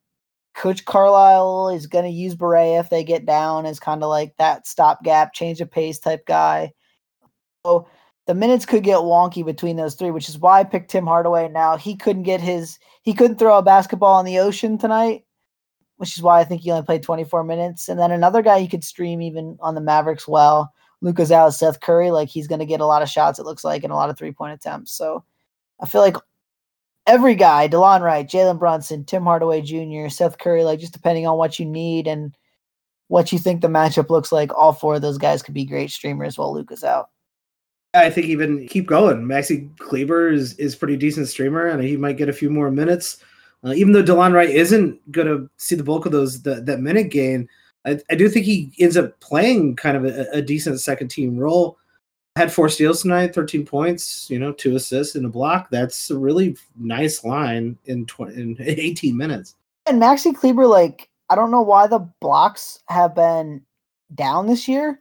Coach 0.55 0.85
Carlisle 0.85 1.71
is 1.71 1.87
going 1.87 2.05
to 2.05 2.11
use 2.11 2.35
Barea 2.35 2.81
if 2.81 2.91
they 2.91 3.05
get 3.05 3.27
down 3.27 3.67
as 3.67 3.81
kind 3.81 4.03
of 4.03 4.09
like 4.09 4.37
that 4.39 4.67
stopgap, 4.67 5.33
change 5.33 5.61
of 5.61 5.71
pace 5.71 5.99
type 5.99 6.27
guy. 6.27 6.73
So 7.65 7.89
the 8.27 8.35
minutes 8.35 8.65
could 8.65 8.83
get 8.83 8.99
wonky 8.99 9.45
between 9.45 9.77
those 9.77 9.95
three, 9.95 10.11
which 10.11 10.29
is 10.29 10.39
why 10.39 10.61
I 10.61 10.65
picked 10.65 10.91
Tim 10.91 11.07
Hardaway. 11.07 11.49
Now 11.49 11.77
he 11.77 11.95
couldn't 11.97 12.23
get 12.23 12.41
his 12.41 12.79
he 13.03 13.13
couldn't 13.13 13.39
throw 13.39 13.59
a 13.59 13.63
basketball 13.63 14.19
in 14.21 14.27
the 14.27 14.39
ocean 14.39 14.79
tonight, 14.79 15.25
which 15.97 16.17
is 16.17 16.23
why 16.23 16.41
I 16.41 16.45
think 16.45 16.63
he 16.63 16.71
only 16.71 16.85
played 16.85 17.03
24 17.03 17.45
minutes. 17.45 17.89
And 17.89 18.01
then 18.01 18.11
another 18.11 18.43
guy 18.43 18.57
you 18.59 18.69
could 18.69 18.85
stream 18.85 19.21
even 19.21 19.59
on 19.61 19.75
the 19.75 19.81
Mavericks 19.81 20.27
well, 20.27 20.73
Luka's 21.03 21.33
out, 21.33 21.51
Seth 21.51 21.81
Curry, 21.81 22.11
like 22.11 22.29
he's 22.29 22.49
gonna 22.49 22.65
get 22.65 22.81
a 22.81 22.87
lot 22.87 23.03
of 23.03 23.11
shots, 23.11 23.39
it 23.39 23.45
looks 23.45 23.65
like, 23.65 23.85
and 23.85 23.93
a 23.93 23.97
lot 23.97 24.11
of 24.11 24.17
three 24.17 24.33
point 24.33 24.55
attempts. 24.55 24.93
So 24.93 25.25
I 25.81 25.87
feel 25.87 26.01
like 26.01 26.17
every 27.07 27.35
guy, 27.35 27.69
Delon 27.69 28.01
Wright, 28.01 28.27
Jalen 28.27 28.59
Brunson, 28.59 29.05
Tim 29.05 29.25
Hardaway 29.25 29.61
Jr., 29.61 30.09
Seth 30.09 30.39
Curry, 30.39 30.65
like 30.65 30.81
just 30.81 30.95
depending 30.95 31.27
on 31.27 31.37
what 31.37 31.59
you 31.59 31.67
need 31.67 32.07
and 32.07 32.35
what 33.09 33.33
you 33.33 33.39
think 33.39 33.61
the 33.61 33.69
matchup 33.69 34.09
looks 34.09 34.33
like, 34.33 34.53
all 34.55 34.73
four 34.73 34.95
of 34.95 35.03
those 35.03 35.19
guys 35.19 35.43
could 35.43 35.55
be 35.55 35.67
great 35.67 35.91
streamers 35.91 36.39
while 36.39 36.55
Luka's 36.55 36.83
out. 36.83 37.11
I 37.95 38.11
think 38.11 38.27
even 38.27 38.67
keep 38.67 38.87
going. 38.87 39.25
Maxi 39.25 39.77
Kleber 39.79 40.29
is 40.29 40.55
is 40.55 40.75
pretty 40.75 40.97
decent 40.97 41.29
streamer, 41.29 41.67
and 41.67 41.83
he 41.83 41.97
might 41.97 42.17
get 42.17 42.29
a 42.29 42.33
few 42.33 42.51
more 42.51 42.71
minutes. 42.71 43.19
Uh, 43.65 43.73
even 43.73 43.93
though 43.93 44.03
Delon 44.03 44.33
Wright 44.33 44.51
isn't 44.51 45.11
going 45.11 45.27
to 45.27 45.49
see 45.57 45.75
the 45.75 45.85
bulk 45.85 46.05
of 46.05 46.13
those 46.13 46.43
the, 46.43 46.57
that 46.57 46.81
minute 46.81 47.11
gain, 47.11 47.49
I, 47.87 47.99
I, 48.11 48.15
do 48.15 48.29
think 48.29 48.45
he 48.45 48.75
ends 48.79 48.99
up 48.99 49.19
playing 49.21 49.77
kind 49.77 49.97
of 49.97 50.05
a, 50.05 50.27
a, 50.33 50.43
decent 50.43 50.81
second 50.81 51.09
team 51.09 51.39
role. 51.39 51.79
Had 52.37 52.53
four 52.53 52.69
steals 52.69 53.03
tonight, 53.03 53.35
thirteen 53.35 53.65
points, 53.65 54.29
you 54.29 54.39
know, 54.39 54.53
two 54.53 54.75
assists 54.75 55.15
and 55.15 55.25
a 55.25 55.29
block. 55.29 55.71
That's 55.71 56.11
a 56.11 56.19
really 56.19 56.57
nice 56.77 57.25
line 57.25 57.79
in 57.85 58.07
tw- 58.07 58.33
in 58.33 58.57
eighteen 58.61 59.17
minutes. 59.17 59.55
And 59.87 60.03
Maxi 60.03 60.35
Kleber, 60.35 60.67
like 60.67 61.09
I 61.31 61.37
don't 61.37 61.53
know 61.53 61.63
why 61.63 61.87
the 61.87 62.01
blocks 62.21 62.81
have 62.89 63.15
been 63.15 63.63
down 64.15 64.47
this 64.47 64.67
year 64.67 65.01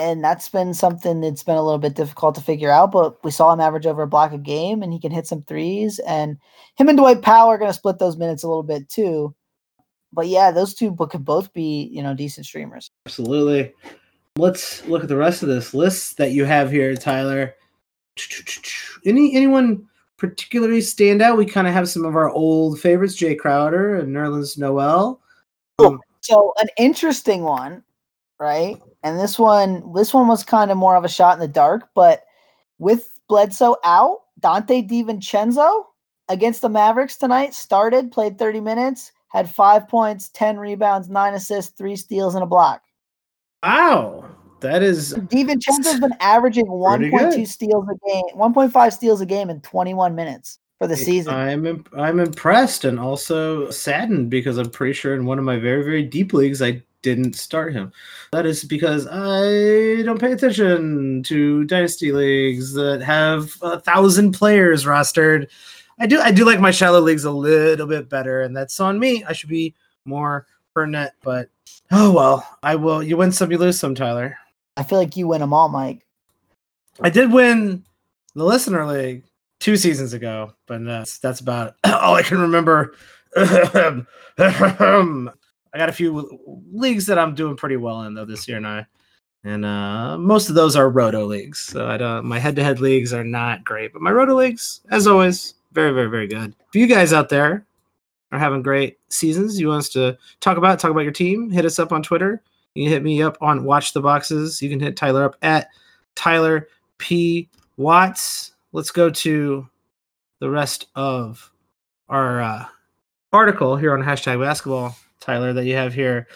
and 0.00 0.24
that's 0.24 0.48
been 0.48 0.72
something 0.72 1.20
that's 1.20 1.42
been 1.42 1.56
a 1.56 1.62
little 1.62 1.78
bit 1.78 1.94
difficult 1.94 2.34
to 2.34 2.40
figure 2.40 2.70
out. 2.70 2.90
But 2.90 3.22
we 3.22 3.30
saw 3.30 3.52
him 3.52 3.60
average 3.60 3.86
over 3.86 4.02
a 4.02 4.06
block 4.06 4.32
a 4.32 4.38
game, 4.38 4.82
and 4.82 4.92
he 4.92 4.98
can 4.98 5.12
hit 5.12 5.26
some 5.26 5.42
threes. 5.42 5.98
And 6.00 6.38
him 6.76 6.88
and 6.88 6.96
Dwight 6.96 7.20
Powell 7.20 7.48
are 7.48 7.58
going 7.58 7.68
to 7.68 7.76
split 7.76 7.98
those 7.98 8.16
minutes 8.16 8.42
a 8.42 8.48
little 8.48 8.62
bit 8.62 8.88
too. 8.88 9.34
But 10.12 10.28
yeah, 10.28 10.50
those 10.50 10.74
two 10.74 10.96
could 10.96 11.24
both 11.24 11.52
be 11.52 11.90
you 11.92 12.02
know 12.02 12.14
decent 12.14 12.46
streamers. 12.46 12.90
Absolutely. 13.06 13.72
Let's 14.36 14.86
look 14.86 15.02
at 15.02 15.08
the 15.08 15.16
rest 15.16 15.42
of 15.42 15.48
this 15.48 15.74
list 15.74 16.16
that 16.16 16.32
you 16.32 16.44
have 16.46 16.70
here, 16.70 16.96
Tyler. 16.96 17.54
Any 19.04 19.36
anyone 19.36 19.86
particularly 20.16 20.80
stand 20.80 21.20
out? 21.20 21.36
We 21.36 21.46
kind 21.46 21.66
of 21.66 21.74
have 21.74 21.88
some 21.88 22.06
of 22.06 22.16
our 22.16 22.30
old 22.30 22.80
favorites, 22.80 23.16
Jae 23.16 23.38
Crowder 23.38 23.96
and 23.96 24.14
Nerlens 24.14 24.56
Noel. 24.56 25.20
Um, 25.78 26.00
so 26.20 26.54
an 26.60 26.68
interesting 26.78 27.42
one 27.42 27.82
right? 28.40 28.80
And 29.04 29.20
this 29.20 29.38
one, 29.38 29.92
this 29.94 30.12
one 30.12 30.26
was 30.26 30.42
kind 30.42 30.70
of 30.70 30.76
more 30.76 30.96
of 30.96 31.04
a 31.04 31.08
shot 31.08 31.34
in 31.34 31.40
the 31.40 31.46
dark, 31.46 31.90
but 31.94 32.24
with 32.78 33.10
Bledsoe 33.28 33.76
out, 33.84 34.22
Donte 34.40 34.88
DiVincenzo 34.88 35.84
against 36.28 36.62
the 36.62 36.68
Mavericks 36.68 37.16
tonight 37.16 37.54
started, 37.54 38.10
played 38.10 38.38
30 38.38 38.60
minutes, 38.60 39.12
had 39.28 39.48
five 39.48 39.86
points, 39.86 40.30
10 40.30 40.58
rebounds, 40.58 41.08
nine 41.08 41.34
assists, 41.34 41.72
three 41.72 41.96
steals, 41.96 42.34
and 42.34 42.42
a 42.42 42.46
block. 42.46 42.82
Wow. 43.62 44.24
That 44.60 44.82
is 44.82 45.14
DiVincenzo's 45.14 46.00
been 46.00 46.14
averaging 46.20 46.66
1.2 46.66 47.46
steals 47.46 47.86
a 47.88 48.08
game, 48.08 48.24
1.5 48.34 48.92
steals 48.92 49.20
a 49.20 49.26
game 49.26 49.48
in 49.48 49.60
21 49.62 50.14
minutes 50.14 50.58
for 50.78 50.86
the 50.86 50.96
season. 50.96 51.32
I'm 51.32 51.84
I'm 51.96 52.20
impressed 52.20 52.84
and 52.84 53.00
also 53.00 53.70
saddened 53.70 54.30
because 54.30 54.58
I'm 54.58 54.70
pretty 54.70 54.92
sure 54.92 55.14
in 55.14 55.24
one 55.24 55.38
of 55.38 55.44
my 55.44 55.58
very 55.58 55.82
very 55.82 56.02
deep 56.02 56.34
leagues 56.34 56.60
I 56.60 56.82
didn't 57.02 57.34
start 57.34 57.72
him. 57.72 57.92
That 58.32 58.46
is 58.46 58.64
because 58.64 59.06
I 59.06 60.02
don't 60.02 60.20
pay 60.20 60.32
attention 60.32 61.22
to 61.24 61.64
dynasty 61.64 62.12
leagues 62.12 62.72
that 62.74 63.02
have 63.02 63.52
a 63.62 63.80
thousand 63.80 64.32
players 64.32 64.84
rostered. 64.84 65.48
I 65.98 66.06
do 66.06 66.20
I 66.20 66.30
do 66.30 66.44
like 66.44 66.60
my 66.60 66.70
shallow 66.70 67.00
leagues 67.00 67.24
a 67.24 67.30
little 67.30 67.86
bit 67.86 68.08
better, 68.08 68.42
and 68.42 68.56
that's 68.56 68.80
on 68.80 68.98
me. 68.98 69.24
I 69.24 69.32
should 69.32 69.50
be 69.50 69.74
more 70.04 70.46
per 70.74 70.86
net, 70.86 71.14
but 71.22 71.50
oh 71.90 72.10
well. 72.12 72.58
I 72.62 72.76
will. 72.76 73.02
You 73.02 73.16
win 73.16 73.32
some, 73.32 73.50
you 73.50 73.58
lose 73.58 73.78
some, 73.78 73.94
Tyler. 73.94 74.36
I 74.76 74.82
feel 74.82 74.98
like 74.98 75.16
you 75.16 75.28
win 75.28 75.40
them 75.40 75.52
all, 75.52 75.68
Mike. 75.68 76.06
I 77.00 77.10
did 77.10 77.32
win 77.32 77.84
the 78.34 78.44
listener 78.44 78.86
league 78.86 79.24
two 79.58 79.76
seasons 79.76 80.12
ago, 80.12 80.54
but 80.66 80.84
that's 80.84 81.18
that's 81.18 81.40
about 81.40 81.74
all 81.84 82.14
I 82.14 82.22
can 82.22 82.40
remember. 82.40 82.94
I 85.72 85.78
got 85.78 85.88
a 85.88 85.92
few 85.92 86.64
leagues 86.72 87.06
that 87.06 87.18
I'm 87.18 87.34
doing 87.34 87.56
pretty 87.56 87.76
well 87.76 88.02
in 88.02 88.14
though 88.14 88.24
this 88.24 88.48
year, 88.48 88.56
and 88.56 88.66
I 88.66 88.86
and 89.44 89.64
uh, 89.64 90.18
most 90.18 90.48
of 90.48 90.54
those 90.54 90.76
are 90.76 90.90
roto 90.90 91.24
leagues. 91.24 91.60
So 91.60 91.86
I 91.86 91.96
don't. 91.96 92.26
My 92.26 92.38
head-to-head 92.38 92.80
leagues 92.80 93.12
are 93.12 93.24
not 93.24 93.64
great, 93.64 93.92
but 93.92 94.02
my 94.02 94.10
roto 94.10 94.34
leagues, 94.34 94.80
as 94.90 95.06
always, 95.06 95.54
very, 95.72 95.92
very, 95.92 96.10
very 96.10 96.26
good. 96.26 96.54
If 96.68 96.74
you 96.74 96.86
guys 96.86 97.12
out 97.12 97.28
there 97.28 97.64
are 98.32 98.38
having 98.38 98.62
great 98.62 98.98
seasons, 99.08 99.58
you 99.58 99.68
want 99.68 99.80
us 99.80 99.88
to 99.90 100.18
talk 100.40 100.56
about 100.56 100.78
talk 100.78 100.90
about 100.90 101.00
your 101.04 101.12
team, 101.12 101.50
hit 101.50 101.64
us 101.64 101.78
up 101.78 101.92
on 101.92 102.02
Twitter. 102.02 102.42
You 102.74 102.84
can 102.84 102.92
hit 102.92 103.02
me 103.02 103.22
up 103.22 103.36
on 103.40 103.64
Watch 103.64 103.92
the 103.92 104.00
Boxes. 104.00 104.62
You 104.62 104.68
can 104.68 104.80
hit 104.80 104.96
Tyler 104.96 105.24
up 105.24 105.36
at 105.42 105.68
Tyler 106.14 106.68
P 106.98 107.48
Watts. 107.76 108.52
Let's 108.72 108.90
go 108.90 109.10
to 109.10 109.68
the 110.38 110.50
rest 110.50 110.86
of 110.94 111.50
our 112.08 112.40
uh, 112.40 112.66
article 113.32 113.76
here 113.76 113.92
on 113.94 114.02
hashtag 114.02 114.40
basketball 114.40 114.96
Tyler, 115.30 115.52
that 115.52 115.64
you 115.64 115.76
have 115.76 115.94
here. 115.94 116.26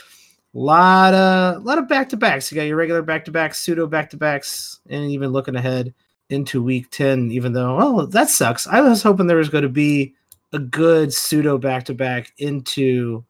A 0.55 0.59
lot 0.59 1.15
of 1.15 1.65
lot 1.65 1.79
of 1.79 1.89
back 1.89 2.09
to 2.11 2.17
backs. 2.17 2.51
You 2.51 2.55
got 2.55 2.69
your 2.69 2.77
regular 2.77 3.03
back 3.03 3.25
to 3.25 3.33
backs, 3.33 3.59
pseudo 3.59 3.89
back 3.89 4.09
to 4.11 4.17
backs, 4.17 4.79
and 4.89 5.11
even 5.11 5.33
looking 5.33 5.57
ahead 5.57 5.93
into 6.31 6.63
week 6.63 6.91
10, 6.91 7.33
even 7.33 7.53
though, 7.53 7.77
oh, 7.81 8.07
that 8.07 8.31
sucks. 8.31 8.67
I 8.69 8.81
was 8.81 9.03
hoping 9.03 9.27
there 9.27 9.37
was 9.37 9.49
going 9.49 9.63
to 9.63 9.69
be 9.69 10.15
a 10.53 10.61
good 10.61 11.13
pseudo 11.13 11.59
back 11.59 11.85
to 11.87 11.95
back 11.95 12.33
into 12.39 13.25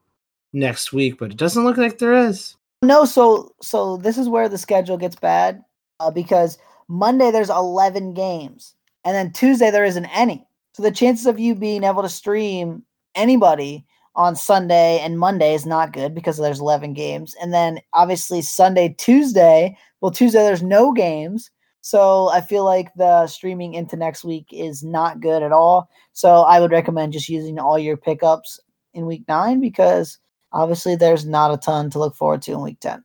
next 0.52 0.92
week, 0.92 1.18
but 1.18 1.30
it 1.30 1.38
doesn't 1.38 1.64
look 1.64 1.78
like 1.78 1.97
there 1.99 2.12
is. 2.12 2.56
No, 2.83 3.06
so 3.06 3.54
so 3.62 3.97
this 3.97 4.18
is 4.18 4.28
where 4.28 4.50
the 4.50 4.59
schedule 4.59 4.99
gets 4.99 5.16
bad 5.16 5.64
uh, 6.00 6.11
because 6.11 6.59
Monday 6.88 7.30
there's 7.30 7.49
11 7.49 8.12
games, 8.12 8.75
and 9.02 9.16
then 9.16 9.33
Tuesday 9.33 9.71
there 9.71 9.87
isn't 9.87 10.06
any. 10.14 10.47
So 10.75 10.83
the 10.83 10.90
chances 10.90 11.25
of 11.25 11.38
you 11.38 11.54
being 11.54 11.85
able 11.85 12.02
to 12.02 12.09
stream 12.11 12.83
anybody 13.14 13.87
on 14.16 14.37
Sunday 14.37 15.00
and 15.00 15.18
Monday 15.18 15.54
is 15.54 15.66
not 15.66 15.92
good 15.92 16.14
because 16.14 16.37
there's 16.37 16.61
11 16.61 16.92
games. 16.94 17.35
And 17.40 17.52
then 17.52 17.80
obviously 17.92 18.42
Sunday, 18.42 18.94
Tuesday, 18.97 19.76
well, 20.00 20.11
Tuesday 20.11 20.40
there's 20.40 20.62
no 20.62 20.92
games. 20.92 21.50
So 21.80 22.28
I 22.28 22.40
feel 22.40 22.64
like 22.64 22.94
the 22.94 23.26
streaming 23.26 23.75
into 23.75 23.97
next 23.97 24.25
week 24.25 24.47
is 24.50 24.83
not 24.83 25.21
good 25.21 25.42
at 25.42 25.52
all. 25.52 25.90
So 26.12 26.42
I 26.42 26.61
would 26.61 26.71
recommend 26.71 27.12
just 27.12 27.28
using 27.28 27.59
all 27.59 27.78
your 27.78 27.97
pickups 27.97 28.59
in 28.94 29.06
week 29.06 29.25
nine 29.28 29.61
because 29.61 30.18
obviously 30.52 30.97
there's 30.97 31.26
not 31.26 31.52
a 31.52 31.56
ton 31.56 31.90
to 31.90 31.99
look 31.99 32.14
forward 32.14 32.42
to 32.42 32.52
in 32.52 32.62
week 32.62 32.80
10. 32.80 33.04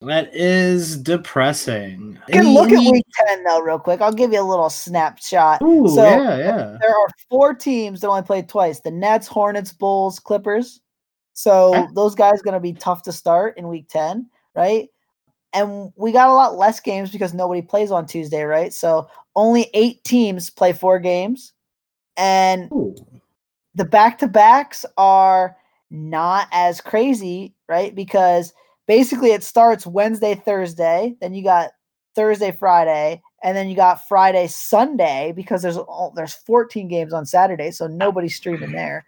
That 0.00 0.32
is 0.32 0.96
depressing. 0.96 2.18
You 2.28 2.34
can 2.34 2.54
look 2.54 2.70
at 2.70 2.78
week 2.78 3.04
10 3.26 3.42
though, 3.42 3.60
real 3.60 3.80
quick. 3.80 4.00
I'll 4.00 4.12
give 4.12 4.32
you 4.32 4.40
a 4.40 4.42
little 4.42 4.70
snapshot. 4.70 5.60
Ooh, 5.62 5.88
so 5.88 6.04
yeah, 6.04 6.36
yeah. 6.38 6.76
There 6.80 6.96
are 6.96 7.08
four 7.28 7.52
teams 7.52 8.00
that 8.00 8.08
only 8.08 8.22
played 8.22 8.48
twice 8.48 8.80
the 8.80 8.92
Nets, 8.92 9.26
Hornets, 9.26 9.72
Bulls, 9.72 10.20
Clippers. 10.20 10.80
So 11.32 11.74
okay. 11.74 11.86
those 11.94 12.14
guys 12.14 12.40
are 12.40 12.44
going 12.44 12.54
to 12.54 12.60
be 12.60 12.72
tough 12.72 13.02
to 13.04 13.12
start 13.12 13.58
in 13.58 13.66
week 13.66 13.88
10, 13.88 14.28
right? 14.54 14.88
And 15.52 15.92
we 15.96 16.12
got 16.12 16.28
a 16.28 16.34
lot 16.34 16.56
less 16.56 16.78
games 16.78 17.10
because 17.10 17.34
nobody 17.34 17.62
plays 17.62 17.90
on 17.90 18.06
Tuesday, 18.06 18.42
right? 18.42 18.72
So 18.72 19.08
only 19.34 19.68
eight 19.74 20.04
teams 20.04 20.50
play 20.50 20.72
four 20.72 21.00
games. 21.00 21.54
And 22.16 22.70
Ooh. 22.70 22.94
the 23.74 23.84
back 23.84 24.18
to 24.18 24.28
backs 24.28 24.84
are 24.96 25.56
not 25.90 26.48
as 26.52 26.80
crazy, 26.80 27.54
right? 27.68 27.94
Because 27.94 28.52
basically 28.88 29.30
it 29.30 29.44
starts 29.44 29.86
Wednesday, 29.86 30.34
Thursday, 30.34 31.14
then 31.20 31.34
you 31.34 31.44
got 31.44 31.70
Thursday, 32.16 32.50
Friday, 32.50 33.22
and 33.44 33.56
then 33.56 33.68
you 33.68 33.76
got 33.76 34.08
Friday, 34.08 34.48
Sunday 34.48 35.32
because 35.36 35.62
there's 35.62 35.78
there's 36.16 36.34
14 36.34 36.88
games 36.88 37.12
on 37.12 37.24
Saturday, 37.24 37.70
so 37.70 37.86
nobody's 37.86 38.34
streaming 38.34 38.72
there. 38.72 39.04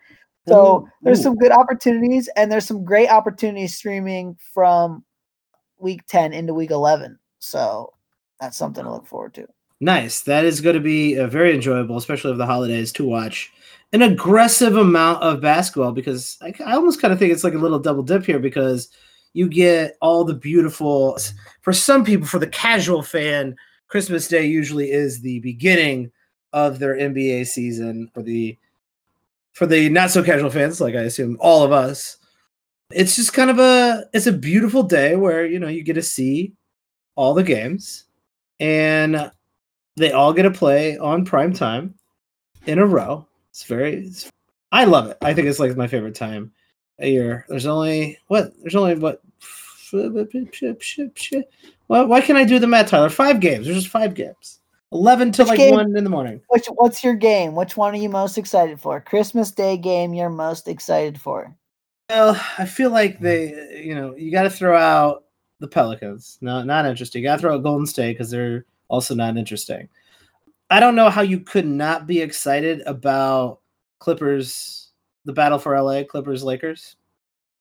So 0.47 0.89
there's 1.03 1.23
some 1.23 1.37
good 1.37 1.53
opportunities, 1.53 2.29
and 2.37 2.51
there's 2.51 2.65
some 2.65 2.85
great 2.85 3.09
opportunities 3.09 3.77
streaming 3.77 4.37
from 4.53 5.05
week 5.79 6.07
10 6.09 6.33
into 6.33 6.55
week 6.55 6.71
11. 6.71 7.19
So 7.39 7.93
that's 8.41 8.57
something 8.57 8.85
to 8.85 8.91
look 8.91 9.07
forward 9.07 9.35
to. 9.35 9.47
Nice. 9.81 10.23
That 10.23 10.45
is 10.45 10.61
going 10.61 10.75
to 10.75 10.81
be 10.81 11.19
uh, 11.19 11.29
very 11.29 11.55
enjoyable, 11.55 11.97
especially 11.97 12.31
over 12.31 12.39
the 12.39 12.47
holidays, 12.47 12.91
to 12.93 13.05
watch 13.05 13.53
an 13.93 14.03
aggressive 14.03 14.77
amount 14.77 15.23
of 15.23 15.41
basketball 15.41 15.93
because 15.93 16.37
I, 16.43 16.53
I 16.67 16.75
almost 16.75 17.01
kind 17.01 17.13
of 17.13 17.19
think 17.19 17.33
it's 17.33 17.45
like 17.45 17.55
a 17.55 17.59
little 17.59 17.79
double 17.79 18.03
dip 18.03 18.25
here 18.25 18.41
because 18.41 18.89
you 19.33 19.49
get 19.49 19.97
all 20.01 20.25
the 20.25 20.35
beautiful 20.35 21.19
for 21.61 21.73
some 21.73 22.05
people 22.05 22.27
for 22.27 22.39
the 22.39 22.47
casual 22.47 23.03
fan 23.03 23.57
christmas 23.89 24.29
day 24.29 24.47
usually 24.47 24.91
is 24.91 25.21
the 25.21 25.41
beginning 25.41 26.11
of 26.53 26.79
their 26.79 26.97
nba 26.97 27.47
season 27.47 28.11
for 28.13 28.23
the 28.23 28.57
for 29.53 29.67
the 29.67 29.89
not 29.89 30.11
so 30.11 30.23
casual 30.23 30.51
fans 30.51 30.81
like 30.81 30.95
i 30.95 31.03
assume 31.03 31.37
all 31.41 31.63
of 31.63 31.73
us 31.73 32.17
it's 32.91 33.17
just 33.17 33.33
kind 33.33 33.51
of 33.51 33.59
a 33.59 34.05
it's 34.13 34.27
a 34.27 34.33
beautiful 34.33 34.83
day 34.83 35.17
where 35.17 35.47
you 35.47 35.59
know 35.59 35.69
you 35.69 35.83
get 35.83 35.95
to 35.95 36.03
see 36.03 36.53
all 37.15 37.35
the 37.35 37.43
games 37.43 38.05
and 38.59 39.31
they 39.97 40.13
all 40.13 40.33
get 40.33 40.43
to 40.43 40.51
play 40.51 40.97
on 40.99 41.25
prime 41.25 41.53
time 41.53 41.95
in 42.67 42.79
a 42.79 42.87
row. 42.87 43.27
It's 43.51 43.65
very, 43.65 44.07
it's, 44.07 44.31
I 44.73 44.85
love 44.85 45.09
it. 45.09 45.19
I 45.23 45.35
think 45.35 45.49
it's 45.49 45.59
like 45.59 45.77
my 45.77 45.87
favorite 45.87 46.15
time 46.15 46.53
a 47.01 47.11
year. 47.11 47.45
There's 47.49 47.67
only 47.67 48.19
what? 48.29 48.53
There's 48.61 48.77
only 48.77 48.97
what? 48.97 49.23
Well, 49.93 52.07
why 52.07 52.21
can't 52.21 52.39
I 52.39 52.45
do 52.45 52.59
the 52.59 52.67
math, 52.67 52.91
Tyler? 52.91 53.11
Five 53.11 53.41
games. 53.41 53.67
There's 53.67 53.79
just 53.79 53.89
five 53.89 54.15
games. 54.15 54.61
Eleven 54.93 55.33
to 55.33 55.45
like 55.45 55.59
game- 55.59 55.75
one 55.75 55.97
in 55.97 56.05
the 56.05 56.11
morning. 56.11 56.41
Which 56.49 56.67
what's 56.75 57.05
your 57.05 57.15
game? 57.15 57.55
Which 57.55 57.77
one 57.77 57.95
are 57.95 57.99
you 57.99 58.09
most 58.09 58.39
excited 58.39 58.81
for? 58.81 59.01
Christmas 59.01 59.51
Day 59.51 59.77
game 59.77 60.15
you're 60.15 60.31
most 60.31 60.69
excited 60.69 61.21
for? 61.21 61.55
Well, 62.09 62.41
I 62.59 62.67
feel 62.67 62.91
like 62.91 63.21
they, 63.21 63.83
you 63.85 63.95
know, 63.95 64.17
you 64.17 64.33
got 64.33 64.43
to 64.43 64.51
throw 64.51 64.77
out 64.77 65.25
the 65.61 65.69
Pelicans. 65.69 66.39
No, 66.41 66.63
not 66.65 66.87
interesting. 66.87 67.23
You 67.23 67.29
got 67.29 67.37
to 67.37 67.43
throw 67.43 67.55
out 67.55 67.63
Golden 67.63 67.87
State 67.87 68.15
because 68.15 68.31
they're 68.31 68.65
also 68.89 69.15
not 69.15 69.37
interesting. 69.37 69.89
I 70.71 70.81
don't 70.81 70.97
know 70.97 71.09
how 71.09 71.23
you 71.23 71.39
could 71.39 71.67
not 71.67 72.09
be 72.09 72.21
excited 72.21 72.83
about 72.87 73.61
Clippers, 74.01 74.90
the 75.25 75.33
battle 75.33 75.59
for 75.59 75.81
LA, 75.81 76.05
Clippers, 76.05 76.43
Lakers. 76.43 76.97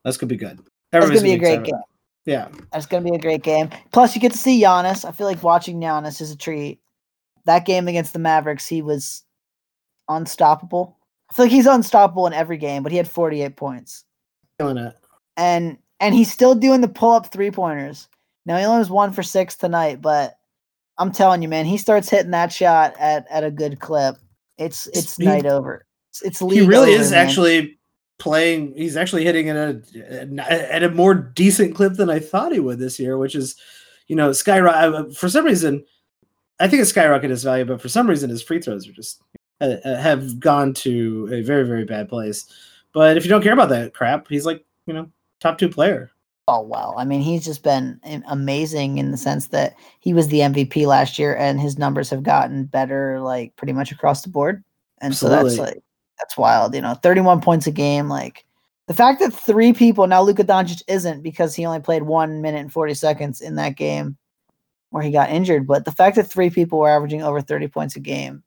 That's 0.04 0.18
gonna 0.18 0.30
be 0.30 0.38
good. 0.38 0.58
That's 0.92 1.04
Everybody's 1.06 1.22
gonna 1.22 1.38
be 1.38 1.46
a 1.46 1.58
great 1.58 1.64
game. 1.64 1.82
Yeah, 2.26 2.48
That's 2.72 2.86
gonna 2.86 3.10
be 3.10 3.16
a 3.16 3.20
great 3.20 3.44
game. 3.44 3.70
Plus, 3.92 4.16
you 4.16 4.22
get 4.22 4.32
to 4.32 4.38
see 4.38 4.62
Giannis. 4.62 5.06
I 5.06 5.12
feel 5.12 5.28
like 5.28 5.42
watching 5.42 5.80
Giannis 5.80 6.22
is 6.22 6.32
a 6.32 6.38
treat. 6.38 6.80
That 7.46 7.66
game 7.66 7.88
against 7.88 8.14
the 8.14 8.20
Mavericks, 8.20 8.68
he 8.68 8.82
was 8.82 9.24
unstoppable. 10.08 10.98
I 11.30 11.34
feel 11.34 11.46
like 11.46 11.52
he's 11.52 11.66
unstoppable 11.66 12.28
in 12.28 12.34
every 12.34 12.58
game, 12.58 12.84
but 12.84 12.92
he 12.92 12.98
had 12.98 13.08
48 13.08 13.56
points. 13.56 14.04
killing 14.60 14.78
it. 14.78 14.96
and 15.38 15.78
and 16.00 16.16
he's 16.16 16.32
still 16.32 16.56
doing 16.56 16.82
the 16.82 16.88
pull 16.88 17.12
up 17.12 17.32
three 17.32 17.52
pointers. 17.52 18.08
Now 18.46 18.58
he 18.58 18.66
only 18.66 18.80
was 18.80 18.90
one 18.90 19.12
for 19.12 19.24
six 19.24 19.56
tonight, 19.56 20.02
but 20.02 20.38
I'm 20.98 21.12
telling 21.12 21.42
you, 21.42 21.48
man, 21.48 21.66
he 21.66 21.78
starts 21.78 22.10
hitting 22.10 22.32
that 22.32 22.52
shot 22.52 22.96
at 23.00 23.26
at 23.30 23.44
a 23.44 23.52
good 23.52 23.80
clip. 23.80 24.18
It's 24.58 24.88
it's 24.88 25.18
night 25.18 25.46
over. 25.46 25.86
It's, 26.22 26.42
it's 26.42 26.54
He 26.54 26.62
really 26.62 26.94
over, 26.94 27.02
is 27.02 27.12
man. 27.12 27.26
actually 27.26 27.78
playing. 28.18 28.74
He's 28.76 28.98
actually 28.98 29.24
hitting 29.24 29.50
at 29.50 29.58
a 29.58 30.72
at 30.74 30.84
a 30.84 30.92
more 30.92 31.14
decent 31.14 31.76
clip 31.76 31.94
than 31.94 32.10
I 32.10 32.20
thought 32.20 32.52
he 32.52 32.60
would 32.60 32.80
this 32.80 33.00
year, 33.00 33.18
which 33.18 33.36
is, 33.36 33.56
you 34.08 34.16
know, 34.16 34.32
skyrocket. 34.32 35.16
For 35.16 35.30
some 35.30 35.46
reason, 35.46 35.84
I 36.60 36.68
think 36.68 36.82
it's 36.82 36.92
skyrocketed 36.92 37.30
his 37.30 37.44
value, 37.44 37.66
but 37.66 37.82
for 37.82 37.90
some 37.90 38.08
reason, 38.08 38.30
his 38.30 38.44
free 38.44 38.62
throws 38.62 38.88
are 38.88 38.94
just 38.94 39.22
uh, 39.62 39.76
uh, 39.86 39.98
have 39.98 40.40
gone 40.40 40.74
to 40.76 41.30
a 41.32 41.42
very 41.42 41.66
very 41.66 41.86
bad 41.86 42.10
place. 42.10 42.46
But 42.94 43.18
if 43.18 43.24
you 43.24 43.30
don't 43.30 43.44
care 43.44 43.54
about 43.54 43.70
that 43.70 43.94
crap, 43.94 44.28
he's 44.28 44.46
like 44.46 44.66
you 44.86 44.94
know 44.94 45.10
top 45.40 45.58
two 45.58 45.70
player. 45.70 46.12
Oh 46.48 46.62
well, 46.62 46.96
I 46.98 47.06
mean, 47.06 47.22
he's 47.22 47.46
just 47.46 47.62
been 47.62 48.00
amazing 48.28 48.98
in 48.98 49.12
the 49.12 49.18
sense 49.18 49.50
that 49.50 49.76
he 50.00 50.16
was 50.16 50.30
the 50.30 50.40
MVP 50.40 50.88
last 50.88 51.20
year, 51.20 51.36
and 51.36 51.62
his 51.62 51.78
numbers 51.78 52.10
have 52.10 52.24
gotten 52.24 52.66
better, 52.66 53.20
like 53.22 53.56
pretty 53.56 53.74
much 53.74 53.92
across 53.92 54.24
the 54.24 54.30
board. 54.30 54.64
And 55.00 55.16
so 55.16 55.30
that's 55.30 55.44
Absolutely. 55.46 55.76
like 55.76 55.84
that's 56.20 56.38
wild, 56.38 56.76
you 56.76 56.82
know, 56.82 56.94
31 56.96 57.42
points 57.42 57.68
a 57.68 57.72
game. 57.72 58.10
Like 58.10 58.46
the 58.88 58.94
fact 58.94 59.20
that 59.20 59.34
three 59.34 59.74
people 59.74 60.08
now 60.08 60.22
Luka 60.22 60.44
Doncic 60.44 60.84
isn't 60.88 61.22
because 61.22 61.56
he 61.56 61.66
only 61.66 61.80
played 61.80 62.04
one 62.04 62.42
minute 62.42 62.60
and 62.60 62.72
40 62.72 62.94
seconds 62.94 63.42
in 63.42 63.56
that 63.56 63.76
game 63.76 64.18
where 64.92 65.04
he 65.04 65.12
got 65.12 65.30
injured, 65.30 65.68
but 65.68 65.86
the 65.86 65.92
fact 65.92 66.16
that 66.16 66.30
three 66.30 66.50
people 66.50 66.80
were 66.80 66.90
averaging 66.90 67.22
over 67.22 67.42
30 67.42 67.68
points 67.68 67.96
a 67.96 68.00
game 68.00 68.44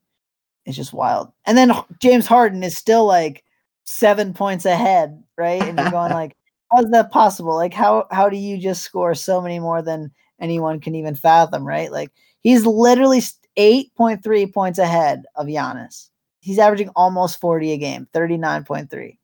is 0.67 0.77
just 0.77 0.93
wild. 0.93 1.33
And 1.47 1.57
then 1.57 1.73
James 2.01 2.27
Harden 2.27 2.63
is 2.63 2.77
still 2.77 3.05
like 3.05 3.45
seven 3.85 4.35
points 4.35 4.65
ahead, 4.65 5.23
right? 5.37 5.63
And 5.63 5.79
you're 5.79 5.91
going 5.93 6.13
like 6.13 6.37
how 6.73 6.83
is 6.83 6.91
that 6.91 7.11
possible? 7.11 7.55
Like 7.55 7.75
how 7.75 8.07
how 8.11 8.29
do 8.29 8.37
you 8.37 8.59
just 8.59 8.83
score 8.83 9.15
so 9.15 9.41
many 9.41 9.59
more 9.59 9.83
than 9.83 10.11
anyone 10.41 10.81
can 10.81 10.95
even 10.95 11.15
fathom, 11.15 11.67
right? 11.67 11.93
Like 11.93 12.11
he's 12.43 12.67
literally 12.67 13.23
eight 13.57 13.95
point 13.95 14.23
three 14.23 14.47
points 14.47 14.79
ahead 14.79 15.25
of 15.37 15.47
Giannis. 15.47 16.09
He's 16.43 16.59
averaging 16.59 16.91
almost 16.97 17.41
40 17.41 17.73
a 17.73 17.79
game, 17.79 18.09
39.3. 18.13 19.17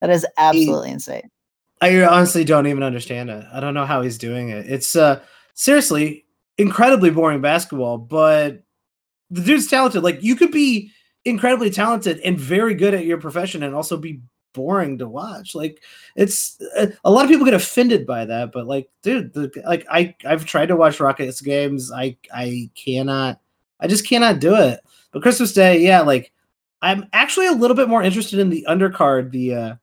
That 0.00 0.10
is 0.10 0.24
absolutely 0.38 0.90
insane. 0.90 1.28
I 1.80 2.02
honestly 2.04 2.44
don't 2.44 2.68
even 2.68 2.82
understand 2.82 3.28
it. 3.28 3.44
I 3.52 3.58
don't 3.58 3.74
know 3.74 3.86
how 3.86 4.02
he's 4.02 4.18
doing 4.18 4.50
it. 4.50 4.66
It's 4.70 4.94
uh 4.94 5.20
seriously 5.54 6.24
incredibly 6.58 7.10
boring 7.10 7.40
basketball, 7.40 7.98
but 7.98 8.62
the 9.30 9.40
dude's 9.40 9.66
talented. 9.66 10.02
Like 10.02 10.22
you 10.22 10.36
could 10.36 10.52
be 10.52 10.92
incredibly 11.24 11.70
talented 11.70 12.20
and 12.20 12.38
very 12.38 12.74
good 12.74 12.94
at 12.94 13.04
your 13.04 13.18
profession 13.18 13.62
and 13.62 13.74
also 13.74 13.96
be 13.96 14.20
boring 14.52 14.98
to 14.98 15.08
watch. 15.08 15.54
Like 15.54 15.82
it's 16.16 16.60
uh, 16.76 16.86
a 17.04 17.10
lot 17.10 17.24
of 17.24 17.30
people 17.30 17.44
get 17.44 17.54
offended 17.54 18.06
by 18.06 18.26
that, 18.26 18.52
but 18.52 18.66
like 18.66 18.88
dude, 19.02 19.32
the, 19.32 19.50
like 19.66 19.86
I 19.90 20.14
I've 20.24 20.44
tried 20.44 20.66
to 20.66 20.76
watch 20.76 21.00
Rockets 21.00 21.40
games. 21.40 21.90
I 21.90 22.16
I 22.32 22.70
cannot 22.74 23.40
I 23.80 23.86
just 23.86 24.06
cannot 24.06 24.40
do 24.40 24.54
it. 24.54 24.80
But 25.12 25.22
Christmas 25.22 25.52
Day, 25.52 25.80
yeah, 25.80 26.02
like 26.02 26.32
I'm 26.82 27.08
actually 27.12 27.46
a 27.46 27.52
little 27.52 27.76
bit 27.76 27.88
more 27.88 28.02
interested 28.02 28.38
in 28.38 28.50
the 28.50 28.64
undercard, 28.68 29.30
the 29.30 29.54
uh 29.54 29.74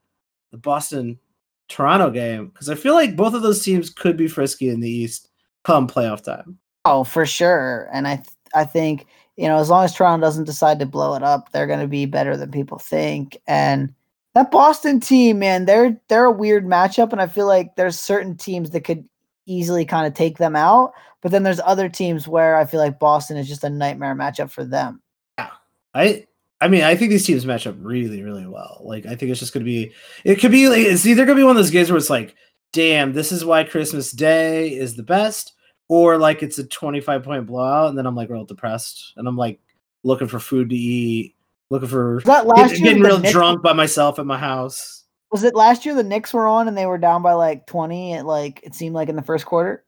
the 0.52 0.58
Boston 0.58 1.20
Toronto 1.68 2.10
game 2.10 2.48
because 2.48 2.70
I 2.70 2.76
feel 2.76 2.94
like 2.94 3.16
both 3.16 3.34
of 3.34 3.42
those 3.42 3.64
teams 3.64 3.90
could 3.90 4.18
be 4.18 4.28
frisky 4.28 4.70
in 4.70 4.80
the 4.80 4.90
East 4.90 5.30
come 5.64 5.88
playoff 5.88 6.24
time. 6.24 6.58
Oh, 6.86 7.04
for 7.04 7.26
sure. 7.26 7.90
And 7.92 8.08
I 8.08 8.16
th- 8.16 8.28
I 8.56 8.64
think, 8.64 9.06
you 9.36 9.48
know, 9.48 9.58
as 9.58 9.70
long 9.70 9.84
as 9.84 9.94
Toronto 9.94 10.26
doesn't 10.26 10.46
decide 10.46 10.80
to 10.80 10.86
blow 10.86 11.16
it 11.16 11.24
up, 11.24 11.52
they're 11.52 11.68
going 11.68 11.82
to 11.82 11.88
be 11.88 12.06
better 12.06 12.38
than 12.38 12.50
people 12.52 12.80
think. 12.80 13.38
And 13.46 13.94
that 14.34 14.52
Boston 14.52 15.00
team, 15.00 15.40
man, 15.40 15.66
they're 15.66 16.00
they're 16.08 16.26
a 16.26 16.32
weird 16.32 16.66
matchup 16.66 17.12
and 17.12 17.22
I 17.22 17.28
feel 17.28 17.48
like 17.48 17.76
there's 17.76 18.00
certain 18.00 18.38
teams 18.38 18.70
that 18.72 18.82
could 18.82 19.08
easily 19.46 19.86
kind 19.86 20.06
of 20.06 20.14
take 20.14 20.38
them 20.38 20.56
out, 20.56 20.94
but 21.22 21.32
then 21.32 21.44
there's 21.44 21.62
other 21.62 21.90
teams 21.90 22.28
where 22.28 22.58
I 22.58 22.66
feel 22.66 22.80
like 22.80 23.00
Boston 23.00 23.38
is 23.38 23.48
just 23.48 23.64
a 23.64 23.70
nightmare 23.70 24.16
matchup 24.16 24.52
for 24.52 24.64
them. 24.64 25.02
Yeah, 25.38 25.50
I 25.94 26.28
I 26.60 26.68
mean 26.68 26.84
I 26.84 26.96
think 26.96 27.12
these 27.12 27.26
teams 27.26 27.46
match 27.46 27.68
up 27.68 27.76
really 27.80 28.24
really 28.24 28.48
well. 28.48 28.82
Like 28.84 29.06
I 29.06 29.16
think 29.16 29.32
it's 29.32 29.40
just 29.40 29.54
gonna 29.54 29.66
be 29.66 29.92
it 30.24 30.36
could 30.36 30.52
be 30.52 30.70
like 30.70 30.80
it's 30.82 31.06
either 31.06 31.26
gonna 31.26 31.36
be 31.36 31.44
one 31.44 31.52
of 31.52 31.58
those 31.58 31.72
games 31.72 31.90
where 31.90 31.98
it's 31.98 32.10
like, 32.10 32.36
damn, 32.74 33.14
this 33.14 33.32
is 33.32 33.46
why 33.46 33.64
Christmas 33.64 34.12
Day 34.12 34.70
is 34.70 34.96
the 34.96 35.04
best, 35.04 35.54
or 35.88 36.18
like 36.18 36.44
it's 36.44 36.58
a 36.58 36.64
25 36.66 37.24
point 37.24 37.46
blowout, 37.46 37.90
and 37.90 37.98
then 37.98 38.06
I'm 38.06 38.16
like 38.16 38.30
real 38.30 38.46
depressed 38.46 39.14
and 39.18 39.28
I'm 39.28 39.38
like 39.38 39.60
looking 40.04 40.28
for 40.28 40.40
food 40.40 40.70
to 40.70 40.76
eat, 40.76 41.36
looking 41.70 41.90
for 41.90 42.22
that 42.26 42.48
last 42.48 42.72
get- 42.72 42.80
year 42.80 42.88
getting 42.90 43.04
real 43.04 43.20
Knicks- 43.20 43.34
drunk 43.34 43.62
by 43.62 43.74
myself 43.74 44.20
at 44.20 44.26
my 44.26 44.38
house. 44.38 45.04
Was 45.32 45.44
it 45.44 45.56
last 45.56 45.86
year 45.86 45.94
the 45.94 46.04
Knicks 46.04 46.34
were 46.34 46.48
on 46.48 46.70
and 46.70 46.78
they 46.78 46.86
were 46.86 46.98
down 46.98 47.22
by 47.22 47.34
like 47.34 47.68
20 47.68 48.14
at 48.14 48.26
like 48.26 48.62
it 48.64 48.74
seemed 48.74 48.96
like 48.96 49.10
in 49.10 49.18
the 49.18 49.22
first 49.22 49.46
quarter? 49.46 49.84